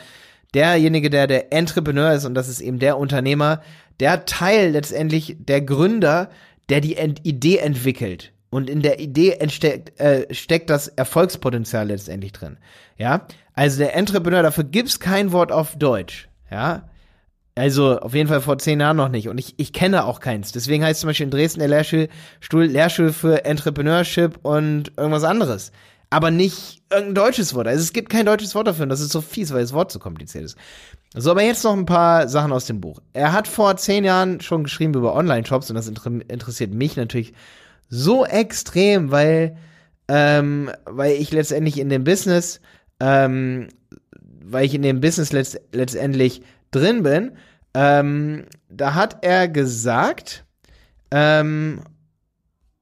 derjenige, 0.55 1.11
der 1.11 1.27
der 1.27 1.53
Entrepreneur 1.53 2.13
ist 2.13 2.25
und 2.25 2.35
das 2.35 2.49
ist 2.49 2.61
eben 2.61 2.79
der 2.79 2.99
Unternehmer, 2.99 3.61
der 4.01 4.25
Teil 4.25 4.71
letztendlich 4.71 5.37
der 5.39 5.61
Gründer 5.61 6.31
der 6.69 6.81
die 6.81 6.97
Ent 6.97 7.21
Idee 7.25 7.59
entwickelt. 7.59 8.33
Und 8.51 8.71
in 8.71 8.83
der 8.83 9.01
Idee 9.01 9.33
entsteckt, 9.33 9.99
äh, 10.01 10.33
steckt 10.33 10.71
das 10.71 10.87
Erfolgspotenzial 10.87 11.89
letztendlich 11.89 12.33
drin. 12.33 12.57
Ja, 12.97 13.27
also 13.53 13.79
der 13.79 13.97
Entrepreneur, 13.97 14.43
dafür 14.43 14.65
gibt's 14.65 15.01
kein 15.01 15.33
Wort 15.33 15.51
auf 15.51 15.77
Deutsch. 15.77 16.29
Ja, 16.51 16.89
also 17.57 17.99
auf 17.99 18.15
jeden 18.15 18.29
Fall 18.29 18.41
vor 18.41 18.59
zehn 18.59 18.79
Jahren 18.79 18.97
noch 18.97 19.09
nicht. 19.09 19.29
Und 19.29 19.39
ich, 19.39 19.55
ich 19.57 19.73
kenne 19.73 20.05
auch 20.05 20.21
keins. 20.21 20.53
Deswegen 20.53 20.85
heißt 20.85 21.01
zum 21.01 21.09
Beispiel 21.09 21.25
in 21.25 21.31
Dresden 21.31 21.61
der 21.61 21.69
Lehrstuhl 21.69 22.09
Lehrstuhl 22.53 23.13
für 23.13 23.45
Entrepreneurship 23.45 24.39
und 24.43 24.93
irgendwas 24.97 25.25
anderes. 25.25 25.73
Aber 26.15 26.31
nicht 26.31 26.81
irgendein 26.93 27.17
deutsches 27.17 27.55
Wort. 27.55 27.67
Also 27.67 27.83
es 27.83 27.93
gibt 27.93 28.09
kein 28.09 28.25
deutsches 28.25 28.55
Wort 28.55 28.69
dafür 28.69 28.85
und 28.85 28.89
das 28.89 29.01
ist 29.01 29.11
so 29.11 29.21
fies, 29.21 29.53
weil 29.53 29.63
das 29.63 29.73
Wort 29.73 29.91
so 29.91 29.99
kompliziert 29.99 30.45
ist. 30.45 30.57
So, 31.13 31.33
aber 31.33 31.43
jetzt 31.43 31.65
noch 31.65 31.73
ein 31.73 31.87
paar 31.87 32.29
Sachen 32.29 32.53
aus 32.53 32.67
dem 32.67 32.81
Buch. 32.81 33.01
Er 33.15 33.33
hat 33.33 33.49
vor 33.49 33.77
zehn 33.77 34.05
Jahren 34.05 34.41
schon 34.41 34.63
geschrieben 34.63 34.95
über 34.95 35.17
Online-Shops 35.17 35.71
und 35.71 35.75
das 35.75 35.89
inter 35.89 36.07
interessiert 36.29 36.73
mich 36.73 36.95
natürlich 36.95 37.33
so 37.89 38.25
extrem, 38.25 39.11
weil, 39.11 39.57
ähm, 40.07 40.71
weil 40.85 41.15
ich 41.15 41.33
letztendlich 41.33 41.81
in 41.81 41.89
dem 41.89 42.05
Business, 42.05 42.61
ähm, 43.01 43.67
weil 44.21 44.67
ich 44.67 44.75
in 44.75 44.83
dem 44.83 45.01
Business 45.01 45.33
letzt 45.33 45.61
letztendlich 45.73 46.43
drin 46.71 47.03
bin. 47.03 47.33
Ähm, 47.75 48.45
da 48.69 48.95
hat 48.95 49.25
er 49.25 49.49
gesagt, 49.49 50.45
ähm, 51.11 51.81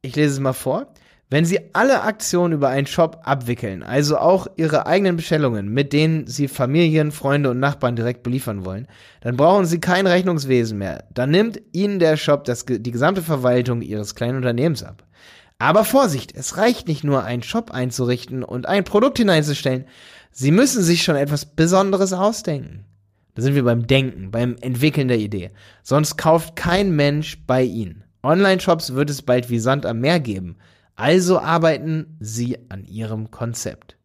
ich 0.03 0.17
lese 0.17 0.35
es 0.35 0.39
mal 0.39 0.53
vor. 0.53 0.93
Wenn 1.33 1.47
Sie 1.47 1.61
alle 1.73 2.03
Aktionen 2.03 2.53
über 2.53 2.69
einen 2.69 2.87
Shop 2.87 3.23
abwickeln, 3.25 3.83
also 3.83 4.19
auch 4.19 4.49
Ihre 4.57 4.85
eigenen 4.85 5.17
Bestellungen, 5.17 5.71
mit 5.71 5.95
denen 5.95 6.27
Sie 6.27 6.47
Familien, 6.47 7.11
Freunde 7.11 7.49
und 7.49 7.59
Nachbarn 7.59 7.97
direkt 7.97 8.23
beliefern 8.23 8.67
wollen, 8.67 8.87
dann 9.23 9.39
brauchen 9.39 9.65
Sie 9.65 9.81
kein 9.81 10.07
Rechnungswesen 10.07 10.77
mehr. 10.77 11.05
Dann 11.15 11.31
nimmt 11.31 11.59
Ihnen 11.73 12.01
der 12.01 12.19
Shop 12.19 12.45
das, 12.45 12.67
die 12.67 12.91
gesamte 12.91 13.23
Verwaltung 13.23 13.81
Ihres 13.81 14.15
kleinen 14.15 14.37
Unternehmens 14.37 14.83
ab. 14.83 15.05
Aber 15.59 15.87
Vorsicht, 15.87 16.37
es 16.37 16.59
reicht 16.59 16.87
nicht 16.87 17.03
nur, 17.03 17.25
einen 17.25 17.43
Shop 17.43 17.71
einzurichten 17.71 18.45
und 18.45 18.69
ein 18.69 18.85
Produkt 18.85 19.17
hineinzustellen. 19.17 19.87
Sie 20.33 20.51
müssen 20.51 20.83
sich 20.83 21.03
schon 21.03 21.17
etwas 21.17 21.47
Besonderes 21.47 22.12
ausdenken. 22.12 22.85
Da 23.37 23.41
sind 23.41 23.55
wir 23.55 23.65
beim 23.65 23.87
Denken, 23.87 24.33
beim 24.33 24.57
Entwickeln 24.61 25.09
der 25.09 25.19
Idee. 25.19 25.51
Sonst 25.83 26.19
kauft 26.19 26.57
kein 26.57 26.95
Mensch 26.95 27.39
bei 27.47 27.62
Ihnen. 27.62 28.05
Online-Shops 28.23 28.93
wird 28.93 29.09
es 29.09 29.23
bald 29.23 29.49
wie 29.49 29.61
Sand 29.61 29.87
am 29.87 30.01
Meer 30.01 30.21
geben. 30.21 30.59
Also 31.02 31.40
arbeiten 31.40 32.16
Sie 32.21 32.59
an 32.68 32.85
Ihrem 32.85 33.32
Konzept. 33.32 33.97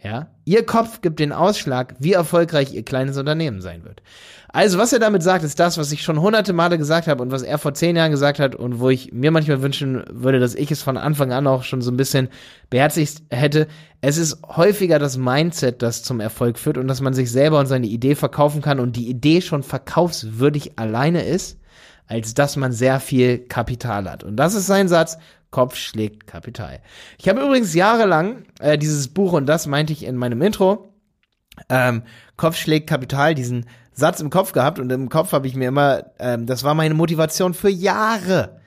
Ja? 0.00 0.28
Ihr 0.44 0.64
Kopf 0.64 1.00
gibt 1.00 1.18
den 1.18 1.32
Ausschlag, 1.32 1.96
wie 1.98 2.12
erfolgreich 2.12 2.72
Ihr 2.72 2.84
kleines 2.84 3.18
Unternehmen 3.18 3.60
sein 3.60 3.82
wird. 3.82 4.04
Also, 4.46 4.78
was 4.78 4.92
er 4.92 5.00
damit 5.00 5.24
sagt, 5.24 5.42
ist 5.42 5.58
das, 5.58 5.78
was 5.78 5.90
ich 5.90 6.04
schon 6.04 6.20
hunderte 6.20 6.52
Male 6.52 6.78
gesagt 6.78 7.08
habe 7.08 7.24
und 7.24 7.32
was 7.32 7.42
er 7.42 7.58
vor 7.58 7.74
zehn 7.74 7.96
Jahren 7.96 8.12
gesagt 8.12 8.38
hat 8.38 8.54
und 8.54 8.78
wo 8.78 8.88
ich 8.88 9.12
mir 9.12 9.32
manchmal 9.32 9.62
wünschen 9.62 10.04
würde, 10.08 10.38
dass 10.38 10.54
ich 10.54 10.70
es 10.70 10.80
von 10.80 10.96
Anfang 10.96 11.32
an 11.32 11.48
auch 11.48 11.64
schon 11.64 11.82
so 11.82 11.90
ein 11.90 11.96
bisschen 11.96 12.28
beherzigt 12.70 13.24
hätte. 13.30 13.66
Es 14.00 14.16
ist 14.16 14.38
häufiger 14.46 15.00
das 15.00 15.16
Mindset, 15.16 15.82
das 15.82 16.04
zum 16.04 16.20
Erfolg 16.20 16.56
führt 16.56 16.78
und 16.78 16.86
dass 16.86 17.00
man 17.00 17.14
sich 17.14 17.32
selber 17.32 17.58
und 17.58 17.66
seine 17.66 17.88
Idee 17.88 18.14
verkaufen 18.14 18.62
kann 18.62 18.78
und 18.78 18.94
die 18.94 19.10
Idee 19.10 19.40
schon 19.40 19.64
verkaufswürdig 19.64 20.78
alleine 20.78 21.24
ist, 21.24 21.58
als 22.06 22.34
dass 22.34 22.56
man 22.56 22.72
sehr 22.72 23.00
viel 23.00 23.38
Kapital 23.38 24.10
hat. 24.10 24.24
Und 24.24 24.36
das 24.36 24.54
ist 24.54 24.66
sein 24.66 24.88
Satz, 24.88 25.18
Kopf 25.50 25.76
schlägt 25.76 26.26
Kapital. 26.26 26.80
Ich 27.18 27.28
habe 27.28 27.40
übrigens 27.40 27.74
jahrelang 27.74 28.44
äh, 28.60 28.76
dieses 28.78 29.08
Buch, 29.08 29.32
und 29.32 29.46
das 29.46 29.66
meinte 29.66 29.92
ich 29.92 30.04
in 30.04 30.16
meinem 30.16 30.42
Intro, 30.42 30.92
ähm, 31.68 32.02
Kopf 32.36 32.56
schlägt 32.56 32.88
Kapital, 32.88 33.34
diesen 33.34 33.66
Satz 33.92 34.20
im 34.20 34.30
Kopf 34.30 34.52
gehabt 34.52 34.78
und 34.78 34.92
im 34.92 35.08
Kopf 35.08 35.32
habe 35.32 35.46
ich 35.46 35.54
mir 35.54 35.68
immer, 35.68 36.04
ähm, 36.18 36.46
das 36.46 36.64
war 36.64 36.74
meine 36.74 36.94
Motivation 36.94 37.54
für 37.54 37.70
Jahre. 37.70 38.60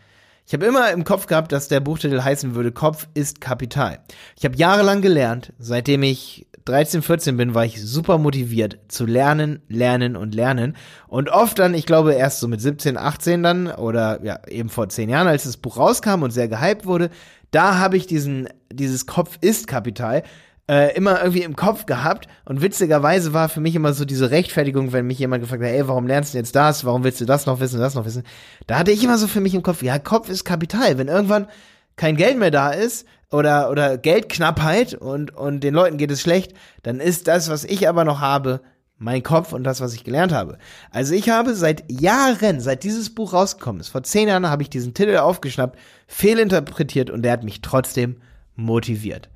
Ich 0.47 0.53
habe 0.53 0.65
immer 0.65 0.91
im 0.91 1.03
Kopf 1.03 1.27
gehabt, 1.27 1.51
dass 1.51 1.67
der 1.67 1.79
Buchtitel 1.79 2.23
heißen 2.23 2.55
würde, 2.55 2.71
Kopf 2.71 3.07
ist 3.13 3.39
Kapital. 3.39 3.99
Ich 4.35 4.45
habe 4.45 4.57
jahrelang 4.57 5.01
gelernt, 5.01 5.53
seitdem 5.59 6.01
ich 6.01 6.47
13, 6.65 7.01
14 7.01 7.37
bin, 7.37 7.53
war 7.53 7.65
ich 7.65 7.81
super 7.81 8.17
motiviert 8.17 8.79
zu 8.87 9.05
lernen, 9.05 9.61
lernen 9.67 10.15
und 10.15 10.35
lernen. 10.35 10.75
Und 11.07 11.29
oft 11.29 11.59
dann, 11.59 11.73
ich 11.73 11.85
glaube 11.85 12.13
erst 12.13 12.39
so 12.39 12.47
mit 12.47 12.61
17, 12.61 12.97
18 12.97 13.43
dann 13.43 13.67
oder 13.67 14.23
ja, 14.23 14.39
eben 14.47 14.69
vor 14.69 14.89
10 14.89 15.09
Jahren, 15.09 15.27
als 15.27 15.43
das 15.43 15.57
Buch 15.57 15.77
rauskam 15.77 16.23
und 16.23 16.31
sehr 16.31 16.47
gehypt 16.47 16.85
wurde, 16.85 17.09
da 17.51 17.77
habe 17.77 17.97
ich 17.97 18.07
diesen, 18.07 18.47
dieses 18.71 19.05
Kopf 19.05 19.37
ist 19.41 19.67
Kapital 19.67 20.23
äh, 20.69 20.95
immer 20.95 21.19
irgendwie 21.19 21.41
im 21.41 21.55
Kopf 21.55 21.87
gehabt. 21.87 22.27
Und 22.45 22.61
witzigerweise 22.61 23.33
war 23.33 23.49
für 23.49 23.59
mich 23.59 23.75
immer 23.75 23.93
so 23.93 24.05
diese 24.05 24.29
Rechtfertigung, 24.29 24.93
wenn 24.93 25.07
mich 25.07 25.17
jemand 25.17 25.41
gefragt 25.41 25.63
hat, 25.63 25.69
ey, 25.71 25.87
warum 25.87 26.05
lernst 26.05 26.33
du 26.33 26.37
jetzt 26.37 26.55
das? 26.55 26.85
Warum 26.85 27.03
willst 27.03 27.19
du 27.19 27.25
das 27.25 27.47
noch 27.47 27.59
wissen, 27.59 27.79
das 27.79 27.95
noch 27.95 28.05
wissen? 28.05 28.23
Da 28.67 28.77
hatte 28.77 28.91
ich 28.91 29.03
immer 29.03 29.17
so 29.17 29.27
für 29.27 29.41
mich 29.41 29.55
im 29.55 29.63
Kopf, 29.63 29.81
ja, 29.81 29.97
Kopf 29.97 30.29
ist 30.29 30.45
Kapital. 30.45 30.99
Wenn 30.99 31.07
irgendwann 31.07 31.47
kein 31.95 32.15
Geld 32.15 32.37
mehr 32.37 32.51
da 32.51 32.69
ist 32.69 33.07
oder, 33.31 33.69
oder 33.69 33.97
Geldknappheit 33.97 34.93
und, 34.93 35.35
und 35.35 35.61
den 35.61 35.73
Leuten 35.73 35.97
geht 35.97 36.11
es 36.11 36.21
schlecht, 36.21 36.53
dann 36.83 36.99
ist 36.99 37.27
das, 37.27 37.49
was 37.49 37.63
ich 37.63 37.87
aber 37.87 38.03
noch 38.03 38.19
habe, 38.19 38.61
mein 38.99 39.23
Kopf 39.23 39.53
und 39.53 39.63
das, 39.63 39.79
was 39.79 39.93
ich 39.93 40.03
gelernt 40.03 40.33
habe. 40.33 40.57
Also 40.91 41.13
ich 41.13 41.29
habe 41.29 41.55
seit 41.55 41.89
Jahren, 41.89 42.59
seit 42.59 42.83
dieses 42.83 43.13
Buch 43.15 43.33
rausgekommen 43.33 43.79
ist, 43.79 43.87
vor 43.87 44.03
zehn 44.03 44.27
Jahren 44.27 44.49
habe 44.49 44.61
ich 44.61 44.69
diesen 44.69 44.93
Titel 44.93 45.17
aufgeschnappt, 45.17 45.79
fehlinterpretiert 46.07 47.09
und 47.09 47.23
der 47.23 47.31
hat 47.31 47.43
mich 47.43 47.61
trotzdem 47.61 48.17
motiviert. 48.55 49.29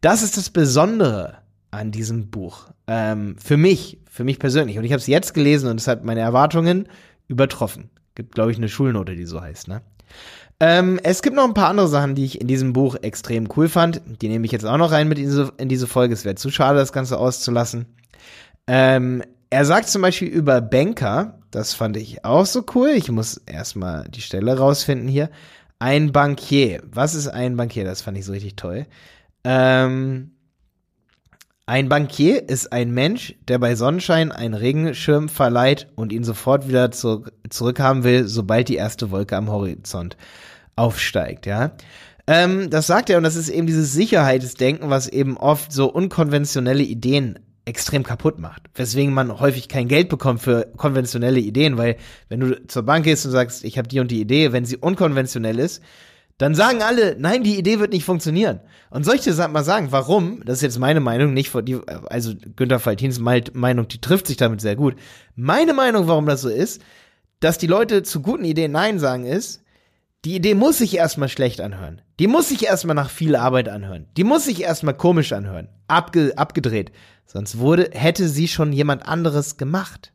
Das 0.00 0.22
ist 0.22 0.38
das 0.38 0.48
Besondere 0.48 1.38
an 1.70 1.90
diesem 1.90 2.30
Buch. 2.30 2.68
Ähm, 2.86 3.36
für 3.38 3.58
mich, 3.58 3.98
für 4.10 4.24
mich 4.24 4.38
persönlich. 4.38 4.78
Und 4.78 4.84
ich 4.84 4.92
habe 4.92 5.00
es 5.00 5.06
jetzt 5.06 5.34
gelesen 5.34 5.68
und 5.68 5.78
es 5.78 5.86
hat 5.86 6.04
meine 6.04 6.20
Erwartungen 6.20 6.88
übertroffen. 7.28 7.90
Gibt, 8.14 8.34
glaube 8.34 8.50
ich, 8.50 8.56
eine 8.56 8.68
Schulnote, 8.68 9.14
die 9.14 9.26
so 9.26 9.40
heißt, 9.40 9.68
ne? 9.68 9.82
Ähm, 10.62 11.00
es 11.02 11.22
gibt 11.22 11.34
noch 11.34 11.44
ein 11.44 11.54
paar 11.54 11.70
andere 11.70 11.88
Sachen, 11.88 12.14
die 12.14 12.24
ich 12.26 12.40
in 12.40 12.46
diesem 12.46 12.74
Buch 12.74 12.96
extrem 13.00 13.48
cool 13.56 13.68
fand. 13.68 14.02
Die 14.20 14.28
nehme 14.28 14.44
ich 14.44 14.52
jetzt 14.52 14.66
auch 14.66 14.76
noch 14.76 14.92
rein 14.92 15.08
mit 15.08 15.18
in 15.18 15.68
diese, 15.68 15.86
Folge. 15.86 16.12
Es 16.12 16.26
wäre 16.26 16.34
zu 16.34 16.50
schade, 16.50 16.78
das 16.78 16.92
Ganze 16.92 17.18
auszulassen. 17.18 17.86
Ähm, 18.66 19.22
er 19.48 19.64
sagt 19.64 19.88
zum 19.88 20.02
Beispiel 20.02 20.28
über 20.28 20.60
Banker, 20.60 21.38
das 21.50 21.72
fand 21.72 21.96
ich 21.96 22.24
auch 22.26 22.44
so 22.44 22.64
cool. 22.74 22.90
Ich 22.90 23.10
muss 23.10 23.38
erstmal 23.46 24.06
die 24.08 24.20
Stelle 24.20 24.56
rausfinden 24.58 25.08
hier. 25.08 25.30
Ein 25.78 26.12
Bankier. 26.12 26.82
Was 26.92 27.14
ist 27.14 27.28
ein 27.28 27.56
Bankier? 27.56 27.84
Das 27.84 28.02
fand 28.02 28.18
ich 28.18 28.26
so 28.26 28.32
richtig 28.32 28.56
toll. 28.56 28.86
Ähm, 29.44 30.32
ein 31.70 31.88
Bankier 31.88 32.48
ist 32.48 32.72
ein 32.72 32.90
Mensch, 32.90 33.36
der 33.46 33.60
bei 33.60 33.76
Sonnenschein 33.76 34.32
einen 34.32 34.54
Regenschirm 34.54 35.28
verleiht 35.28 35.86
und 35.94 36.12
ihn 36.12 36.24
sofort 36.24 36.66
wieder 36.66 36.90
zu, 36.90 37.26
zurückhaben 37.48 38.02
will, 38.02 38.26
sobald 38.26 38.68
die 38.68 38.74
erste 38.74 39.12
Wolke 39.12 39.36
am 39.36 39.48
Horizont 39.48 40.16
aufsteigt, 40.74 41.46
ja. 41.46 41.70
Ähm, 42.26 42.70
das 42.70 42.88
sagt 42.88 43.08
er 43.08 43.18
und 43.18 43.22
das 43.22 43.36
ist 43.36 43.50
eben 43.50 43.68
dieses 43.68 43.92
Sicherheitsdenken, 43.92 44.90
was 44.90 45.06
eben 45.06 45.36
oft 45.36 45.72
so 45.72 45.88
unkonventionelle 45.88 46.82
Ideen 46.82 47.38
extrem 47.66 48.02
kaputt 48.02 48.40
macht. 48.40 48.62
Weswegen 48.74 49.14
man 49.14 49.38
häufig 49.38 49.68
kein 49.68 49.86
Geld 49.86 50.08
bekommt 50.08 50.42
für 50.42 50.66
konventionelle 50.76 51.38
Ideen, 51.38 51.78
weil 51.78 51.98
wenn 52.28 52.40
du 52.40 52.66
zur 52.66 52.82
Bank 52.82 53.04
gehst 53.04 53.26
und 53.26 53.30
sagst, 53.30 53.62
ich 53.62 53.78
habe 53.78 53.86
die 53.86 54.00
und 54.00 54.10
die 54.10 54.20
Idee, 54.20 54.50
wenn 54.50 54.64
sie 54.64 54.76
unkonventionell 54.76 55.60
ist, 55.60 55.84
dann 56.40 56.54
sagen 56.54 56.80
alle, 56.82 57.16
nein, 57.18 57.44
die 57.44 57.58
Idee 57.58 57.80
wird 57.80 57.92
nicht 57.92 58.06
funktionieren. 58.06 58.60
Und 58.88 59.04
soll 59.04 59.16
ich 59.16 59.26
mal 59.26 59.62
sagen, 59.62 59.88
warum? 59.92 60.42
Das 60.46 60.56
ist 60.56 60.62
jetzt 60.62 60.78
meine 60.78 61.00
Meinung, 61.00 61.34
nicht 61.34 61.50
von 61.50 61.62
die, 61.66 61.78
also 62.08 62.32
Günther 62.56 62.80
Faltins 62.80 63.20
Meinung, 63.20 63.88
die 63.88 64.00
trifft 64.00 64.26
sich 64.26 64.38
damit 64.38 64.62
sehr 64.62 64.74
gut. 64.74 64.96
Meine 65.36 65.74
Meinung, 65.74 66.08
warum 66.08 66.24
das 66.24 66.40
so 66.40 66.48
ist, 66.48 66.80
dass 67.40 67.58
die 67.58 67.66
Leute 67.66 68.04
zu 68.04 68.22
guten 68.22 68.44
Ideen 68.44 68.72
Nein 68.72 68.98
sagen, 68.98 69.26
ist, 69.26 69.62
die 70.24 70.34
Idee 70.34 70.54
muss 70.54 70.78
sich 70.78 70.96
erstmal 70.96 71.28
schlecht 71.28 71.60
anhören. 71.60 72.00
Die 72.18 72.26
muss 72.26 72.48
sich 72.48 72.64
erstmal 72.64 72.96
nach 72.96 73.10
viel 73.10 73.36
Arbeit 73.36 73.68
anhören. 73.68 74.06
Die 74.16 74.24
muss 74.24 74.46
sich 74.46 74.62
erstmal 74.62 74.96
komisch 74.96 75.34
anhören. 75.34 75.68
Abge 75.88 76.32
abgedreht. 76.36 76.90
Sonst 77.26 77.58
wurde, 77.58 77.90
hätte 77.92 78.30
sie 78.30 78.48
schon 78.48 78.72
jemand 78.72 79.06
anderes 79.06 79.58
gemacht. 79.58 80.14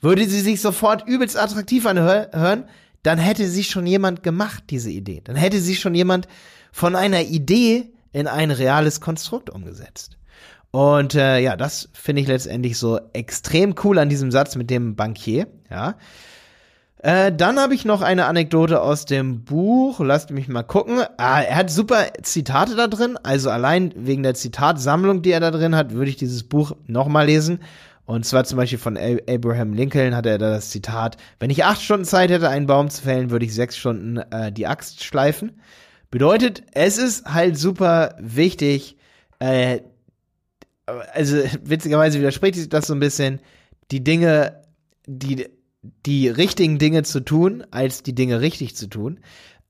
Würde 0.00 0.28
sie 0.28 0.40
sich 0.40 0.60
sofort 0.60 1.06
übelst 1.06 1.38
attraktiv 1.38 1.86
anhören, 1.86 2.64
dann 3.06 3.18
hätte 3.18 3.46
sie 3.46 3.62
schon 3.62 3.86
jemand 3.86 4.24
gemacht, 4.24 4.64
diese 4.70 4.90
Idee. 4.90 5.20
Dann 5.22 5.36
hätte 5.36 5.60
sie 5.60 5.76
schon 5.76 5.94
jemand 5.94 6.26
von 6.72 6.96
einer 6.96 7.22
Idee 7.22 7.92
in 8.12 8.26
ein 8.26 8.50
reales 8.50 9.00
Konstrukt 9.00 9.48
umgesetzt. 9.48 10.16
Und 10.72 11.14
äh, 11.14 11.38
ja, 11.38 11.56
das 11.56 11.88
finde 11.92 12.22
ich 12.22 12.28
letztendlich 12.28 12.76
so 12.76 12.98
extrem 13.12 13.76
cool 13.84 13.98
an 13.98 14.08
diesem 14.08 14.32
Satz 14.32 14.56
mit 14.56 14.70
dem 14.70 14.96
Bankier. 14.96 15.46
Ja. 15.70 15.94
Äh, 16.98 17.32
dann 17.32 17.60
habe 17.60 17.74
ich 17.74 17.84
noch 17.84 18.02
eine 18.02 18.26
Anekdote 18.26 18.82
aus 18.82 19.04
dem 19.04 19.44
Buch. 19.44 20.00
Lasst 20.00 20.30
mich 20.30 20.48
mal 20.48 20.64
gucken. 20.64 20.98
Ah, 21.16 21.40
er 21.42 21.54
hat 21.54 21.70
super 21.70 22.06
Zitate 22.22 22.74
da 22.74 22.88
drin. 22.88 23.16
Also 23.22 23.50
allein 23.50 23.92
wegen 23.94 24.24
der 24.24 24.34
Zitatsammlung, 24.34 25.22
die 25.22 25.30
er 25.30 25.40
da 25.40 25.52
drin 25.52 25.76
hat, 25.76 25.92
würde 25.92 26.10
ich 26.10 26.16
dieses 26.16 26.42
Buch 26.42 26.72
nochmal 26.86 27.26
lesen. 27.26 27.60
Und 28.06 28.24
zwar 28.24 28.44
zum 28.44 28.56
Beispiel 28.56 28.78
von 28.78 28.96
Abraham 28.96 29.72
Lincoln 29.72 30.14
hat 30.14 30.26
er 30.26 30.38
da 30.38 30.50
das 30.52 30.70
Zitat, 30.70 31.16
wenn 31.40 31.50
ich 31.50 31.64
acht 31.64 31.82
Stunden 31.82 32.04
Zeit 32.04 32.30
hätte, 32.30 32.48
einen 32.48 32.66
Baum 32.66 32.88
zu 32.88 33.02
fällen, 33.02 33.30
würde 33.30 33.44
ich 33.44 33.52
sechs 33.52 33.76
Stunden 33.76 34.18
äh, 34.18 34.52
die 34.52 34.68
Axt 34.68 35.02
schleifen. 35.02 35.60
Bedeutet, 36.10 36.62
es 36.72 36.98
ist 36.98 37.26
halt 37.26 37.58
super 37.58 38.16
wichtig, 38.20 38.96
äh, 39.40 39.80
also 40.86 41.36
witzigerweise 41.64 42.18
widerspricht 42.20 42.54
sich 42.54 42.68
das 42.68 42.86
so 42.86 42.94
ein 42.94 43.00
bisschen, 43.00 43.40
die 43.90 44.04
Dinge, 44.04 44.62
die, 45.06 45.48
die 45.82 46.28
richtigen 46.28 46.78
Dinge 46.78 47.02
zu 47.02 47.20
tun, 47.20 47.64
als 47.72 48.04
die 48.04 48.14
Dinge 48.14 48.40
richtig 48.40 48.76
zu 48.76 48.86
tun. 48.86 49.18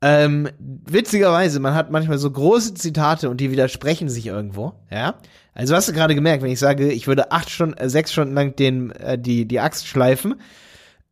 Ähm, 0.02 0.48
witzigerweise, 0.58 1.58
man 1.58 1.74
hat 1.74 1.90
manchmal 1.90 2.18
so 2.18 2.30
große 2.30 2.74
Zitate 2.74 3.30
und 3.30 3.40
die 3.40 3.50
widersprechen 3.50 4.08
sich 4.08 4.26
irgendwo, 4.26 4.74
ja. 4.90 5.14
Also 5.54 5.74
hast 5.74 5.88
du 5.88 5.94
gerade 5.94 6.14
gemerkt, 6.14 6.42
wenn 6.42 6.50
ich 6.50 6.58
sage, 6.58 6.92
ich 6.92 7.06
würde 7.06 7.32
acht 7.32 7.48
Stunden, 7.48 7.78
äh, 7.78 7.88
sechs 7.88 8.12
Stunden 8.12 8.34
lang 8.34 8.54
den, 8.56 8.90
äh, 8.90 9.18
die, 9.18 9.46
die 9.46 9.58
Axt 9.60 9.86
schleifen, 9.86 10.34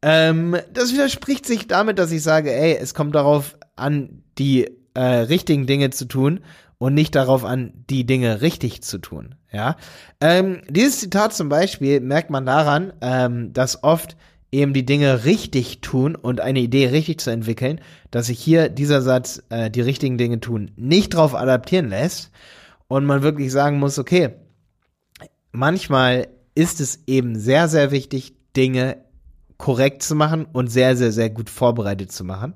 ähm, 0.02 0.56
das 0.72 0.92
widerspricht 0.92 1.46
sich 1.46 1.66
damit, 1.66 1.98
dass 1.98 2.12
ich 2.12 2.22
sage, 2.22 2.52
ey, 2.52 2.76
es 2.76 2.92
kommt 2.92 3.14
darauf 3.14 3.56
an, 3.74 4.22
die 4.36 4.70
äh, 4.92 5.00
richtigen 5.00 5.66
Dinge 5.66 5.88
zu 5.88 6.04
tun 6.04 6.40
und 6.76 6.92
nicht 6.92 7.14
darauf 7.14 7.42
an, 7.42 7.72
die 7.88 8.04
Dinge 8.04 8.42
richtig 8.42 8.82
zu 8.82 8.98
tun, 8.98 9.36
ja. 9.50 9.76
Ähm, 10.20 10.60
dieses 10.68 11.00
Zitat 11.00 11.32
zum 11.32 11.48
Beispiel 11.48 12.00
merkt 12.00 12.28
man 12.28 12.44
daran, 12.44 12.92
ähm, 13.00 13.54
dass 13.54 13.82
oft 13.82 14.14
eben 14.54 14.72
die 14.72 14.86
Dinge 14.86 15.24
richtig 15.24 15.80
tun 15.80 16.14
und 16.14 16.40
eine 16.40 16.60
Idee 16.60 16.88
richtig 16.88 17.20
zu 17.20 17.30
entwickeln, 17.30 17.80
dass 18.10 18.26
sich 18.26 18.38
hier 18.38 18.68
dieser 18.68 19.02
Satz, 19.02 19.42
äh, 19.50 19.70
die 19.70 19.80
richtigen 19.80 20.16
Dinge 20.16 20.40
tun, 20.40 20.70
nicht 20.76 21.14
drauf 21.14 21.34
adaptieren 21.34 21.88
lässt 21.88 22.30
und 22.88 23.04
man 23.04 23.22
wirklich 23.22 23.50
sagen 23.52 23.78
muss, 23.78 23.98
okay, 23.98 24.30
manchmal 25.52 26.28
ist 26.54 26.80
es 26.80 27.02
eben 27.06 27.38
sehr, 27.38 27.68
sehr 27.68 27.90
wichtig, 27.90 28.34
Dinge 28.56 28.98
korrekt 29.58 30.02
zu 30.02 30.14
machen 30.14 30.46
und 30.52 30.68
sehr, 30.68 30.96
sehr, 30.96 31.10
sehr 31.10 31.30
gut 31.30 31.50
vorbereitet 31.50 32.12
zu 32.12 32.24
machen. 32.24 32.54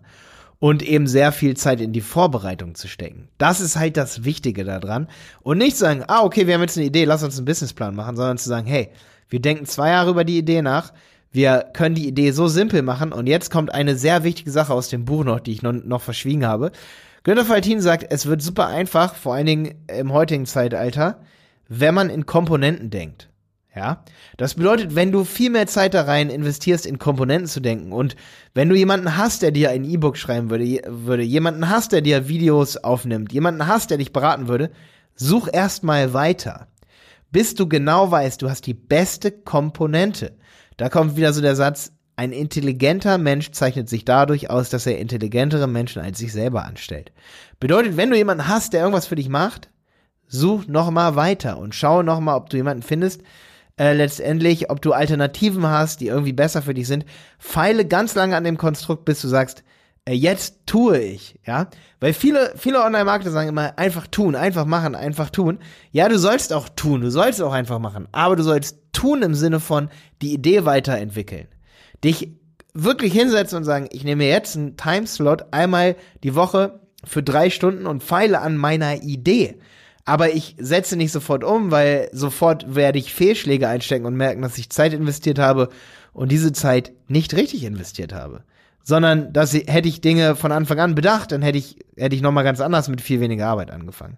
und 0.61 0.83
eben 0.83 1.07
sehr 1.07 1.31
viel 1.31 1.57
Zeit 1.57 1.81
in 1.81 1.93
die 1.93 2.01
Vorbereitung 2.01 2.75
zu 2.75 2.89
stecken. 2.89 3.29
Das 3.39 3.61
ist 3.61 3.77
halt 3.77 3.97
das 3.97 4.25
Wichtige 4.25 4.65
daran. 4.65 5.07
Und 5.43 5.59
nicht 5.59 5.77
sagen, 5.77 6.03
ah, 6.09 6.25
okay, 6.25 6.49
wir 6.49 6.55
haben 6.55 6.63
jetzt 6.63 6.77
eine 6.77 6.87
Idee, 6.87 7.05
lass 7.05 7.23
uns 7.23 7.37
einen 7.37 7.45
Businessplan 7.45 7.95
machen, 7.95 8.17
sondern 8.17 8.39
zu 8.39 8.49
sagen, 8.49 8.67
hey, 8.67 8.91
wir 9.29 9.41
denken 9.41 9.67
zwei 9.67 9.91
Jahre 9.91 10.11
über 10.11 10.25
die 10.25 10.39
Idee 10.39 10.63
nach, 10.63 10.93
wir 11.31 11.67
können 11.75 11.95
die 11.95 12.09
Idee 12.09 12.31
so 12.31 12.49
simpel 12.49 12.83
machen 12.83 13.13
und 13.13 13.27
jetzt 13.27 13.51
kommt 13.51 13.73
eine 13.73 13.97
sehr 13.97 14.25
wichtige 14.25 14.51
Sache 14.51 14.73
aus 14.73 14.89
dem 14.89 15.05
Buch 15.05 15.25
noch, 15.25 15.41
die 15.41 15.53
ich 15.53 15.63
noch, 15.63 15.73
noch 15.73 16.03
verschwiegen 16.03 16.47
habe. 16.47 16.73
Günter 17.23 17.45
Faltin 17.45 17.81
sagt, 17.81 18.07
es 18.09 18.27
wird 18.27 18.41
super 18.41 18.69
einfach, 18.69 19.15
vor 19.15 19.35
allen 19.35 19.47
Dingen 19.47 19.75
im 19.95 20.13
heutigen 20.13 20.47
Zeitalter, 20.47 21.21
wenn 21.69 21.95
man 21.95 22.11
in 22.11 22.27
Komponenten 22.27 22.91
denkt. 22.91 23.29
Ja, 23.77 24.03
das 24.37 24.55
bedeutet, 24.55 24.97
wenn 24.97 25.13
du 25.13 25.23
viel 25.23 25.51
mehr 25.51 25.69
Zeit 25.69 25.95
da 25.95 26.03
rein 26.03 26.31
investierst, 26.31 26.85
in 26.85 26.99
Komponenten 26.99 27.47
zu 27.47 27.61
denken 27.61 27.93
und 27.93 28.17
wenn 28.55 28.69
du 28.69 28.75
jemanden 28.75 29.17
hast, 29.17 29.43
der 29.43 29.53
dir 29.53 29.71
ein 29.71 29.85
E-Book 29.85 30.17
schreiben 30.17 30.51
würde, 30.51 30.81
würde, 30.89 31.23
jemanden 31.23 31.69
hast, 31.69 31.93
der 31.93 32.01
dir 32.01 32.27
Videos 32.27 32.77
aufnimmt, 32.79 33.33
jemanden 33.33 33.69
hast, 33.69 33.91
der 33.91 33.99
dich 33.99 34.13
beraten 34.13 34.49
würde, 34.49 34.71
such 35.15 35.49
erstmal 35.53 36.13
weiter, 36.13 36.67
bis 37.31 37.55
du 37.55 37.69
genau 37.69 38.11
weißt, 38.11 38.43
du 38.43 38.49
hast 38.49 38.67
die 38.67 38.75
beste 38.75 39.31
Komponente. 39.31 40.33
Da 40.79 40.89
kommt 40.89 41.17
wieder 41.17 41.33
so 41.33 41.43
der 41.43 41.57
Satz, 41.57 41.93
ein 42.17 42.33
intelligenter 42.33 43.19
Mensch 43.19 43.51
zeichnet 43.51 43.89
sich 43.89 44.05
dadurch 44.05 44.49
aus, 44.49 44.71
dass 44.71 44.87
er 44.87 44.99
intelligentere 44.99 45.67
Menschen 45.67 46.01
als 46.01 46.19
sich 46.19 46.33
selber 46.33 46.65
anstellt. 46.65 47.13
Bedeutet, 47.61 47.97
wenn 47.97 48.11
du 48.11 48.17
jemanden 48.17 48.49
hast, 48.49 48.73
der 48.73 48.81
irgendwas 48.81 49.07
für 49.07 49.17
dich 49.17 49.29
macht, 49.29 49.71
such 50.29 50.67
noch 50.69 50.91
mal 50.91 51.17
weiter 51.17 51.59
und 51.59 51.75
schau 51.75 52.03
noch 52.03 52.21
mal, 52.21 52.37
ob 52.37 52.49
du 52.49 52.57
jemanden 52.57 52.83
findest, 52.83 53.23
äh, 53.77 53.93
letztendlich, 53.93 54.71
ob 54.71 54.81
du 54.81 54.93
Alternativen 54.93 55.67
hast, 55.67 56.01
die 56.01 56.07
irgendwie 56.07 56.33
besser 56.33 56.63
für 56.63 56.75
dich 56.75 56.87
sind. 56.87 57.05
Feile 57.39 57.85
ganz 57.85 58.15
lange 58.15 58.37
an 58.37 58.45
dem 58.45 58.59
Konstrukt, 58.59 59.05
bis 59.05 59.21
du 59.21 59.29
sagst, 59.29 59.65
jetzt 60.15 60.67
tue 60.67 60.99
ich, 60.99 61.39
ja, 61.47 61.69
weil 62.01 62.13
viele, 62.13 62.53
viele 62.57 62.83
Online-Marketer 62.83 63.31
sagen 63.31 63.49
immer, 63.49 63.79
einfach 63.79 64.07
tun, 64.07 64.35
einfach 64.35 64.65
machen, 64.65 64.95
einfach 64.95 65.31
tun. 65.31 65.59
Ja, 65.91 66.09
du 66.09 66.19
sollst 66.19 66.53
auch 66.53 66.69
tun, 66.69 67.01
du 67.01 67.11
sollst 67.11 67.43
auch 67.43 67.53
einfach 67.53 67.79
machen, 67.79 68.09
aber 68.13 68.37
du 68.37 68.43
sollst 68.43 68.79
tun 68.93 69.23
im 69.23 69.35
Sinne 69.35 69.61
von 69.61 69.89
die 70.23 70.33
Idee 70.33 70.65
weiterentwickeln. 70.65 71.49
Dich 72.05 72.33
wirklich 72.75 73.13
hinsetzen 73.13 73.59
und 73.59 73.65
sagen, 73.65 73.89
ich 73.91 74.05
nehme 74.05 74.25
jetzt 74.27 74.57
einen 74.57 74.77
Timeslot 74.77 75.53
einmal 75.53 75.97
die 76.23 76.35
Woche 76.35 76.81
für 77.05 77.23
drei 77.23 77.51
Stunden 77.51 77.87
und 77.87 78.03
feile 78.03 78.41
an 78.41 78.57
meiner 78.57 79.03
Idee 79.03 79.59
aber 80.09 80.35
ich 80.35 80.57
setze 80.59 80.97
nicht 80.97 81.13
sofort 81.13 81.45
um, 81.45 81.71
weil 81.71 82.09
sofort 82.13 82.75
werde 82.75 82.99
ich 82.99 83.13
Fehlschläge 83.13 83.69
einstecken 83.69 84.07
und 84.07 84.17
merken, 84.17 84.41
dass 84.41 84.57
ich 84.57 84.71
Zeit 84.71 84.95
investiert 84.95 85.39
habe 85.39 85.69
und 86.15 86.33
diese 86.33 86.55
Zeit 86.55 86.93
nicht 87.09 87.35
richtig 87.35 87.63
investiert 87.65 88.15
habe. 88.15 88.43
Sondern, 88.83 89.33
dass 89.33 89.53
hätte 89.53 89.89
ich 89.89 90.01
Dinge 90.01 90.35
von 90.35 90.51
Anfang 90.51 90.81
an 90.81 90.95
bedacht, 90.95 91.33
dann 91.33 91.43
hätte 91.43 91.59
ich, 91.59 91.77
hätte 91.97 92.17
ich 92.17 92.23
nochmal 92.23 92.45
ganz 92.45 92.61
anders 92.61 92.89
mit 92.89 93.01
viel 93.01 93.21
weniger 93.21 93.47
Arbeit 93.47 93.71
angefangen. 93.71 94.17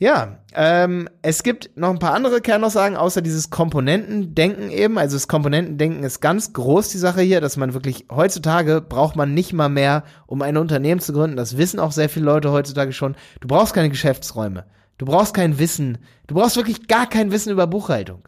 Ja, 0.00 0.38
ähm, 0.54 1.10
es 1.20 1.42
gibt 1.42 1.76
noch 1.76 1.90
ein 1.90 1.98
paar 1.98 2.14
andere 2.14 2.40
Kernaussagen, 2.40 2.96
außer 2.96 3.20
dieses 3.20 3.50
Komponentendenken 3.50 4.70
eben. 4.70 4.96
Also 4.96 5.16
das 5.16 5.28
Komponentendenken 5.28 6.04
ist 6.04 6.20
ganz 6.20 6.54
groß, 6.54 6.88
die 6.88 6.96
Sache 6.96 7.20
hier, 7.20 7.42
dass 7.42 7.58
man 7.58 7.74
wirklich, 7.74 8.06
heutzutage 8.10 8.80
braucht 8.80 9.14
man 9.16 9.34
nicht 9.34 9.52
mal 9.52 9.68
mehr, 9.68 10.04
um 10.26 10.40
ein 10.40 10.56
Unternehmen 10.56 11.02
zu 11.02 11.12
gründen. 11.12 11.36
Das 11.36 11.58
wissen 11.58 11.78
auch 11.78 11.92
sehr 11.92 12.08
viele 12.08 12.24
Leute 12.24 12.50
heutzutage 12.50 12.94
schon. 12.94 13.14
Du 13.40 13.48
brauchst 13.48 13.74
keine 13.74 13.90
Geschäftsräume. 13.90 14.64
Du 14.96 15.04
brauchst 15.04 15.34
kein 15.34 15.58
Wissen. 15.58 15.98
Du 16.28 16.34
brauchst 16.34 16.56
wirklich 16.56 16.88
gar 16.88 17.06
kein 17.06 17.30
Wissen 17.30 17.52
über 17.52 17.66
Buchhaltung. 17.66 18.26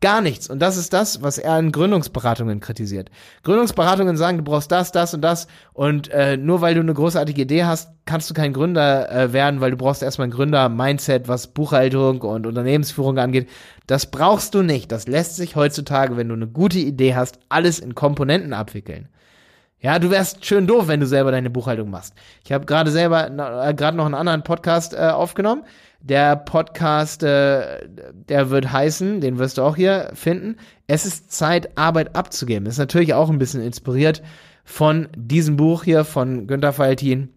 Gar 0.00 0.20
nichts. 0.20 0.48
Und 0.48 0.60
das 0.60 0.76
ist 0.76 0.92
das, 0.92 1.22
was 1.22 1.38
er 1.38 1.58
in 1.58 1.72
Gründungsberatungen 1.72 2.60
kritisiert. 2.60 3.10
Gründungsberatungen 3.42 4.16
sagen, 4.16 4.38
du 4.38 4.44
brauchst 4.44 4.70
das, 4.70 4.92
das 4.92 5.12
und 5.12 5.22
das. 5.22 5.48
Und 5.72 6.08
äh, 6.10 6.36
nur 6.36 6.60
weil 6.60 6.74
du 6.74 6.80
eine 6.80 6.94
großartige 6.94 7.42
Idee 7.42 7.64
hast, 7.64 7.90
kannst 8.04 8.30
du 8.30 8.34
kein 8.34 8.52
Gründer 8.52 9.10
äh, 9.10 9.32
werden, 9.32 9.60
weil 9.60 9.72
du 9.72 9.76
brauchst 9.76 10.04
erstmal 10.04 10.28
ein 10.28 10.32
Gründer-Mindset, 10.32 11.26
was 11.26 11.48
Buchhaltung 11.48 12.20
und 12.20 12.46
Unternehmensführung 12.46 13.18
angeht. 13.18 13.48
Das 13.88 14.06
brauchst 14.06 14.54
du 14.54 14.62
nicht. 14.62 14.92
Das 14.92 15.08
lässt 15.08 15.34
sich 15.34 15.56
heutzutage, 15.56 16.16
wenn 16.16 16.28
du 16.28 16.34
eine 16.34 16.46
gute 16.46 16.78
Idee 16.78 17.16
hast, 17.16 17.40
alles 17.48 17.80
in 17.80 17.96
Komponenten 17.96 18.52
abwickeln. 18.52 19.08
Ja, 19.80 19.98
du 19.98 20.10
wärst 20.10 20.44
schön 20.44 20.68
doof, 20.68 20.86
wenn 20.86 21.00
du 21.00 21.06
selber 21.06 21.32
deine 21.32 21.50
Buchhaltung 21.50 21.90
machst. 21.90 22.14
Ich 22.44 22.52
habe 22.52 22.66
gerade 22.66 22.92
selber 22.92 23.26
äh, 23.26 23.74
gerade 23.74 23.96
noch 23.96 24.06
einen 24.06 24.14
anderen 24.14 24.44
Podcast 24.44 24.94
äh, 24.94 24.98
aufgenommen 24.98 25.64
der 26.00 26.36
Podcast, 26.36 27.22
äh, 27.22 27.86
der 28.12 28.50
wird 28.50 28.72
heißen, 28.72 29.20
den 29.20 29.38
wirst 29.38 29.58
du 29.58 29.62
auch 29.62 29.76
hier 29.76 30.10
finden. 30.14 30.56
Es 30.86 31.04
ist 31.04 31.32
Zeit, 31.32 31.76
Arbeit 31.76 32.16
abzugeben. 32.16 32.66
ist 32.66 32.78
natürlich 32.78 33.14
auch 33.14 33.30
ein 33.30 33.38
bisschen 33.38 33.62
inspiriert 33.62 34.22
von 34.64 35.08
diesem 35.16 35.56
Buch 35.56 35.84
hier 35.84 36.04
von 36.04 36.46
Günter 36.46 36.72
Faltin, 36.72 37.30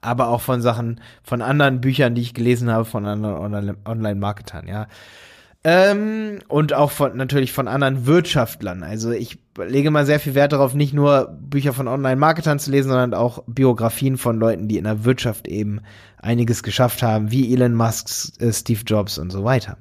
aber 0.00 0.28
auch 0.28 0.40
von 0.40 0.60
Sachen, 0.60 1.00
von 1.22 1.40
anderen 1.40 1.80
Büchern, 1.80 2.14
die 2.14 2.22
ich 2.22 2.34
gelesen 2.34 2.70
habe, 2.70 2.84
von 2.84 3.06
anderen 3.06 3.76
Online-Marketern, 3.84 4.68
ja. 4.68 4.86
Ähm, 5.64 6.38
und 6.46 6.72
auch 6.72 6.92
von, 6.92 7.16
natürlich 7.16 7.52
von 7.52 7.66
anderen 7.66 8.06
Wirtschaftlern. 8.06 8.84
Also 8.84 9.10
ich 9.10 9.38
lege 9.56 9.90
mal 9.90 10.06
sehr 10.06 10.20
viel 10.20 10.34
Wert 10.34 10.52
darauf, 10.52 10.74
nicht 10.74 10.94
nur 10.94 11.36
Bücher 11.40 11.72
von 11.72 11.88
Online-Marketern 11.88 12.60
zu 12.60 12.70
lesen, 12.70 12.90
sondern 12.90 13.12
auch 13.12 13.42
Biografien 13.46 14.18
von 14.18 14.38
Leuten, 14.38 14.68
die 14.68 14.78
in 14.78 14.84
der 14.84 15.04
Wirtschaft 15.04 15.48
eben 15.48 15.80
einiges 16.16 16.62
geschafft 16.62 17.02
haben, 17.02 17.32
wie 17.32 17.52
Elon 17.52 17.74
Musk, 17.74 18.40
äh, 18.40 18.52
Steve 18.52 18.82
Jobs 18.86 19.18
und 19.18 19.30
so 19.30 19.42
weiter. 19.44 19.78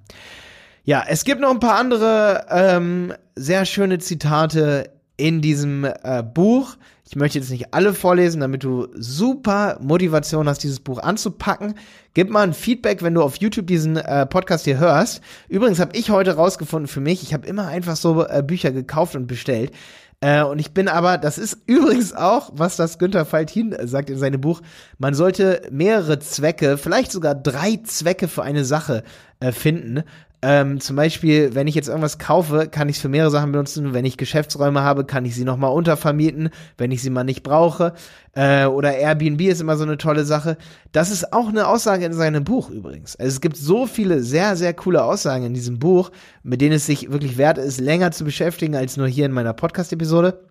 Ja, 0.84 1.04
es 1.08 1.26
gibt 1.26 1.42
noch 1.42 1.52
ein 1.52 1.60
paar 1.60 1.78
andere 1.78 2.46
ähm, 2.50 3.14
sehr 3.36 3.66
schöne 3.66 4.00
Zitate 4.00 4.90
in 5.16 5.42
diesem 5.42 5.84
äh, 5.84 6.24
Buch. 6.24 6.78
Ich 7.10 7.16
möchte 7.16 7.40
jetzt 7.40 7.52
nicht 7.52 7.74
alle 7.74 7.94
vorlesen, 7.94 8.42
damit 8.42 8.66
du 8.66 8.90
super 8.94 9.78
Motivation 9.82 10.50
hast, 10.50 10.62
dieses 10.64 10.82
Buch 10.82 11.00
anzupacken. 11.00 11.76
Gib 12.14 12.30
mal 12.30 12.42
ein 12.42 12.54
Feedback, 12.54 13.02
wenn 13.02 13.14
du 13.14 13.22
auf 13.22 13.38
YouTube 13.38 13.66
diesen 13.68 13.96
äh, 13.96 14.26
Podcast 14.26 14.66
hier 14.66 14.78
hörst. 14.78 15.22
Übrigens 15.48 15.80
habe 15.80 15.96
ich 15.96 16.10
heute 16.10 16.36
rausgefunden 16.36 16.90
für 16.90 17.00
mich, 17.00 17.24
ich 17.24 17.34
habe 17.34 17.48
immer 17.48 17.68
einfach 17.68 17.96
so 17.96 18.28
äh, 18.28 18.44
Bücher 18.46 18.72
gekauft 18.72 19.16
und 19.16 19.26
bestellt. 19.26 19.72
Äh, 20.20 20.44
und 20.44 20.60
ich 20.60 20.74
bin 20.74 20.90
aber, 20.90 21.18
das 21.18 21.38
ist 21.38 21.60
übrigens 21.66 22.12
auch, 22.12 22.52
was 22.54 22.76
das 22.76 23.00
Günther 23.00 23.26
Faltin 23.26 23.74
sagt 23.84 24.10
in 24.10 24.18
seinem 24.18 24.42
Buch, 24.42 24.62
man 24.98 25.14
sollte 25.14 25.62
mehrere 25.72 26.20
Zwecke, 26.20 26.78
vielleicht 26.78 27.14
sogar 27.14 27.36
drei 27.36 27.80
Zwecke 27.86 28.28
für 28.28 28.44
eine 28.44 28.66
Sache 28.66 29.04
äh, 29.40 29.54
finden. 29.54 30.04
Ähm, 30.44 30.80
zum 30.80 30.96
Beispiel, 30.96 31.56
wenn 31.56 31.66
ich 31.66 31.74
jetzt 31.74 31.88
irgendwas 31.88 32.20
kaufe, 32.20 32.68
kann 32.68 32.90
ich 32.90 32.98
es 32.98 33.02
für 33.02 33.10
mehrere 33.10 33.32
Sachen 33.32 33.52
benutzen. 33.52 33.94
Wenn 33.96 34.06
ich 34.06 34.18
Geschäftsräume 34.18 34.82
habe, 34.82 35.04
kann 35.04 35.26
ich 35.26 35.34
sie 35.34 35.44
nochmal 35.44 35.72
untervermieten, 35.72 36.50
wenn 36.78 36.92
ich 36.92 37.02
sie 37.02 37.10
mal 37.10 37.24
nicht 37.24 37.42
brauche. 37.42 37.94
Äh, 38.36 38.66
oder 38.66 38.96
Airbnb 38.96 39.42
ist 39.42 39.62
immer 39.62 39.78
so 39.78 39.84
eine 39.84 39.98
tolle 39.98 40.26
Sache. 40.26 40.58
Das 40.92 41.10
ist 41.10 41.34
auch 41.34 41.48
eine 41.48 41.68
Aussage 41.68 42.06
in 42.06 42.14
seinem 42.14 42.44
Buch 42.44 42.70
übrigens. 42.70 43.16
Also 43.16 43.30
es 43.30 43.42
gibt 43.42 43.58
so 43.58 43.88
viele 43.88 44.22
sehr, 44.22 44.56
sehr 44.56 44.76
coole 44.76 45.04
Aussagen 45.04 45.46
in 45.46 45.56
diesem 45.56 45.80
Buch, 45.80 46.12
mit 46.44 46.62
denen 46.62 46.76
es 46.76 46.86
sich 46.86 47.12
wirklich 47.12 47.40
wert 47.40 47.58
ist, 47.58 47.80
länger 47.80 48.12
zu 48.12 48.24
beschäftigen 48.24 48.76
als 48.76 48.96
nur 48.96 49.08
hier 49.08 49.26
in 49.26 49.32
meiner 49.32 49.54
Podcast-Episode. 49.54 50.46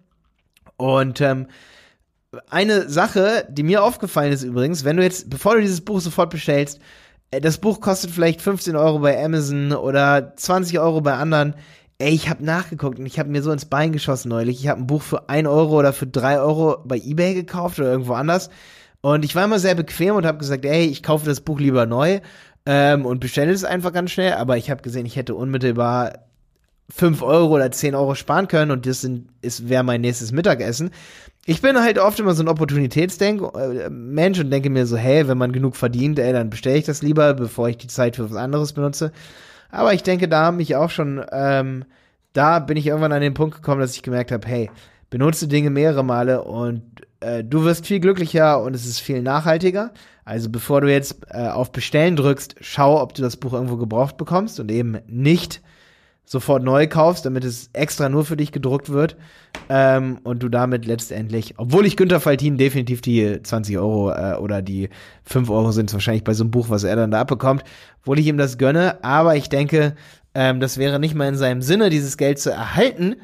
Und 0.76 1.20
ähm, 1.20 1.46
eine 2.50 2.88
Sache, 2.88 3.46
die 3.50 3.62
mir 3.62 3.84
aufgefallen 3.84 4.32
ist 4.32 4.42
übrigens, 4.42 4.84
wenn 4.84 4.96
du 4.96 5.04
jetzt, 5.04 5.30
bevor 5.30 5.54
du 5.54 5.60
dieses 5.60 5.80
Buch 5.80 6.00
sofort 6.00 6.30
bestellst, 6.30 6.80
das 7.30 7.58
Buch 7.58 7.80
kostet 7.80 8.10
vielleicht 8.10 8.40
15 8.40 8.76
Euro 8.76 9.00
bei 9.00 9.22
Amazon 9.22 9.72
oder 9.72 10.34
20 10.36 10.78
Euro 10.78 11.00
bei 11.00 11.14
anderen. 11.14 11.54
Ey, 11.98 12.12
ich 12.12 12.28
habe 12.28 12.44
nachgeguckt 12.44 12.98
und 12.98 13.06
ich 13.06 13.18
habe 13.18 13.30
mir 13.30 13.42
so 13.42 13.50
ins 13.50 13.64
Bein 13.64 13.92
geschossen 13.92 14.28
neulich. 14.28 14.60
Ich 14.60 14.68
habe 14.68 14.80
ein 14.80 14.86
Buch 14.86 15.02
für 15.02 15.28
1 15.28 15.48
Euro 15.48 15.78
oder 15.78 15.92
für 15.92 16.06
3 16.06 16.40
Euro 16.40 16.78
bei 16.84 16.98
Ebay 16.98 17.34
gekauft 17.34 17.78
oder 17.78 17.90
irgendwo 17.90 18.14
anders. 18.14 18.50
Und 19.00 19.24
ich 19.24 19.34
war 19.34 19.44
immer 19.44 19.58
sehr 19.58 19.74
bequem 19.74 20.16
und 20.16 20.26
habe 20.26 20.38
gesagt, 20.38 20.64
ey, 20.64 20.84
ich 20.86 21.02
kaufe 21.02 21.26
das 21.26 21.40
Buch 21.40 21.58
lieber 21.58 21.86
neu 21.86 22.20
ähm, 22.66 23.06
und 23.06 23.20
bestelle 23.20 23.52
es 23.52 23.64
einfach 23.64 23.92
ganz 23.92 24.10
schnell. 24.10 24.34
Aber 24.34 24.56
ich 24.56 24.70
habe 24.70 24.82
gesehen, 24.82 25.06
ich 25.06 25.16
hätte 25.16 25.34
unmittelbar 25.34 26.25
5 26.90 27.22
Euro 27.22 27.54
oder 27.54 27.70
10 27.70 27.94
Euro 27.94 28.14
sparen 28.14 28.48
können 28.48 28.70
und 28.70 28.86
das 28.86 29.68
wäre 29.68 29.82
mein 29.82 30.00
nächstes 30.00 30.32
Mittagessen. 30.32 30.90
Ich 31.44 31.62
bin 31.62 31.80
halt 31.80 31.98
oft 31.98 32.18
immer 32.18 32.34
so 32.34 32.42
ein 32.42 32.48
Opportunitätsmensch 32.48 33.40
und 34.40 34.50
denke 34.50 34.70
mir 34.70 34.86
so, 34.86 34.96
hey, 34.96 35.28
wenn 35.28 35.38
man 35.38 35.52
genug 35.52 35.76
verdient, 35.76 36.18
ey, 36.18 36.32
dann 36.32 36.50
bestelle 36.50 36.78
ich 36.78 36.84
das 36.84 37.02
lieber, 37.02 37.34
bevor 37.34 37.68
ich 37.68 37.76
die 37.76 37.86
Zeit 37.86 38.16
für 38.16 38.30
was 38.30 38.36
anderes 38.36 38.72
benutze. 38.72 39.12
Aber 39.70 39.94
ich 39.94 40.02
denke, 40.02 40.28
da 40.28 40.52
mich 40.52 40.74
auch 40.76 40.90
schon, 40.90 41.24
ähm, 41.32 41.84
da 42.32 42.58
bin 42.58 42.76
ich 42.76 42.86
irgendwann 42.86 43.12
an 43.12 43.20
den 43.20 43.34
Punkt 43.34 43.56
gekommen, 43.56 43.80
dass 43.80 43.94
ich 43.94 44.02
gemerkt 44.02 44.32
habe, 44.32 44.46
hey, 44.46 44.70
benutze 45.10 45.48
Dinge 45.48 45.70
mehrere 45.70 46.04
Male 46.04 46.42
und 46.42 46.82
äh, 47.20 47.44
du 47.44 47.64
wirst 47.64 47.86
viel 47.86 48.00
glücklicher 48.00 48.62
und 48.62 48.74
es 48.74 48.86
ist 48.86 49.00
viel 49.00 49.22
nachhaltiger. 49.22 49.92
Also 50.24 50.50
bevor 50.50 50.80
du 50.80 50.90
jetzt 50.90 51.18
äh, 51.30 51.48
auf 51.48 51.70
Bestellen 51.72 52.16
drückst, 52.16 52.56
schau, 52.60 53.00
ob 53.00 53.14
du 53.14 53.22
das 53.22 53.36
Buch 53.36 53.52
irgendwo 53.52 53.76
gebraucht 53.76 54.16
bekommst 54.16 54.58
und 54.58 54.70
eben 54.70 54.98
nicht 55.06 55.62
sofort 56.26 56.64
neu 56.64 56.88
kaufst, 56.88 57.24
damit 57.24 57.44
es 57.44 57.70
extra 57.72 58.08
nur 58.08 58.24
für 58.24 58.36
dich 58.36 58.50
gedruckt 58.50 58.90
wird 58.90 59.16
ähm, 59.68 60.18
und 60.24 60.42
du 60.42 60.48
damit 60.48 60.84
letztendlich, 60.84 61.54
obwohl 61.56 61.86
ich 61.86 61.96
Günther 61.96 62.20
Faltin 62.20 62.58
definitiv 62.58 63.00
die 63.00 63.40
20 63.40 63.78
Euro 63.78 64.10
äh, 64.10 64.34
oder 64.34 64.60
die 64.60 64.90
5 65.24 65.48
Euro 65.48 65.70
sind 65.70 65.92
wahrscheinlich 65.92 66.24
bei 66.24 66.34
so 66.34 66.42
einem 66.42 66.50
Buch, 66.50 66.68
was 66.68 66.82
er 66.82 66.96
dann 66.96 67.12
da 67.12 67.20
abbekommt, 67.20 67.62
obwohl 68.00 68.18
ich 68.18 68.26
ihm 68.26 68.38
das 68.38 68.58
gönne, 68.58 69.02
aber 69.04 69.36
ich 69.36 69.48
denke, 69.48 69.94
ähm, 70.34 70.58
das 70.58 70.78
wäre 70.78 70.98
nicht 70.98 71.14
mal 71.14 71.28
in 71.28 71.36
seinem 71.36 71.62
Sinne, 71.62 71.90
dieses 71.90 72.16
Geld 72.16 72.40
zu 72.40 72.50
erhalten, 72.50 73.14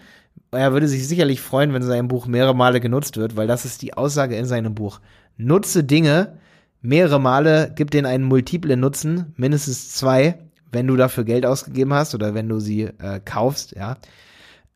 er 0.53 0.73
würde 0.73 0.87
sich 0.87 1.09
sicherlich 1.09 1.41
freuen, 1.41 1.73
wenn 1.73 1.83
sein 1.83 2.09
Buch 2.09 2.27
mehrere 2.27 2.55
Male 2.55 2.81
genutzt 2.81 3.17
wird, 3.17 3.37
weil 3.37 3.47
das 3.47 3.65
ist 3.65 3.83
die 3.83 3.95
Aussage 3.95 4.37
in 4.37 4.45
seinem 4.45 4.75
Buch. 4.75 5.01
Nutze 5.37 5.83
Dinge 5.83 6.39
mehrere 6.83 7.21
Male, 7.21 7.73
gib 7.75 7.91
denen 7.91 8.07
einen 8.07 8.25
multiplen 8.25 8.79
Nutzen, 8.79 9.33
mindestens 9.37 9.95
zwei, 9.95 10.39
wenn 10.73 10.87
du 10.87 10.97
dafür 10.97 11.25
Geld 11.25 11.47
ausgegeben 11.47 11.93
hast 11.93 12.15
oder 12.15 12.35
wenn 12.35 12.49
du 12.49 12.59
sie 12.59 12.83
äh, 12.83 13.21
kaufst, 13.25 13.73
ja. 13.77 13.99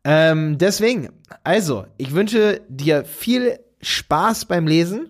Ähm, 0.03 0.57
deswegen, 0.57 1.09
also, 1.43 1.85
ich 1.97 2.13
wünsche 2.13 2.61
dir 2.69 3.03
viel 3.03 3.59
Spaß 3.81 4.45
beim 4.45 4.65
Lesen 4.65 5.09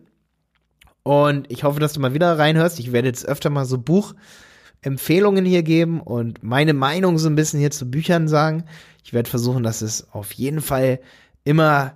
und 1.03 1.51
ich 1.51 1.63
hoffe, 1.63 1.79
dass 1.79 1.93
du 1.93 1.99
mal 1.99 2.13
wieder 2.13 2.39
reinhörst. 2.39 2.79
Ich 2.79 2.91
werde 2.91 3.07
jetzt 3.07 3.25
öfter 3.25 3.49
mal 3.49 3.65
so 3.65 3.77
Buchempfehlungen 3.77 5.45
hier 5.45 5.61
geben 5.61 6.01
und 6.01 6.41
meine 6.41 6.73
Meinung 6.73 7.19
so 7.19 7.29
ein 7.29 7.35
bisschen 7.35 7.59
hier 7.59 7.71
zu 7.71 7.91
Büchern 7.91 8.27
sagen. 8.27 8.63
Ich 9.03 9.13
werde 9.13 9.29
versuchen, 9.29 9.63
dass 9.63 9.81
es 9.81 10.11
auf 10.11 10.31
jeden 10.31 10.61
Fall 10.61 10.99
immer 11.43 11.93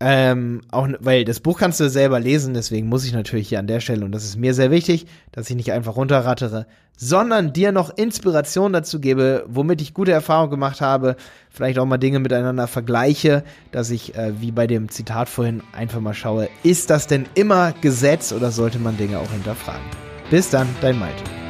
ähm, 0.00 0.62
auch, 0.70 0.88
weil 1.00 1.24
das 1.24 1.40
Buch 1.40 1.58
kannst 1.58 1.80
du 1.80 1.88
selber 1.88 2.20
lesen, 2.20 2.54
deswegen 2.54 2.88
muss 2.88 3.04
ich 3.04 3.12
natürlich 3.12 3.48
hier 3.48 3.58
an 3.58 3.66
der 3.66 3.80
Stelle, 3.80 4.04
und 4.04 4.12
das 4.12 4.24
ist 4.24 4.36
mir 4.36 4.52
sehr 4.52 4.70
wichtig, 4.70 5.06
dass 5.32 5.48
ich 5.48 5.56
nicht 5.56 5.72
einfach 5.72 5.96
runterrattere, 5.96 6.66
sondern 6.96 7.52
dir 7.52 7.72
noch 7.72 7.96
Inspiration 7.96 8.72
dazu 8.72 9.00
gebe, 9.00 9.44
womit 9.48 9.80
ich 9.82 9.94
gute 9.94 10.12
Erfahrungen 10.12 10.50
gemacht 10.50 10.80
habe, 10.80 11.16
vielleicht 11.50 11.78
auch 11.78 11.86
mal 11.86 11.98
Dinge 11.98 12.18
miteinander 12.18 12.66
vergleiche, 12.66 13.44
dass 13.72 13.90
ich, 13.90 14.14
äh, 14.16 14.40
wie 14.40 14.52
bei 14.52 14.66
dem 14.66 14.88
Zitat 14.88 15.28
vorhin, 15.28 15.62
einfach 15.72 16.00
mal 16.00 16.14
schaue, 16.14 16.48
ist 16.62 16.90
das 16.90 17.06
denn 17.06 17.26
immer 17.34 17.72
Gesetz 17.80 18.32
oder 18.32 18.50
sollte 18.50 18.78
man 18.78 18.96
Dinge 18.96 19.18
auch 19.18 19.30
hinterfragen? 19.30 19.84
Bis 20.30 20.50
dann, 20.50 20.68
dein 20.80 20.98
Malte. 20.98 21.43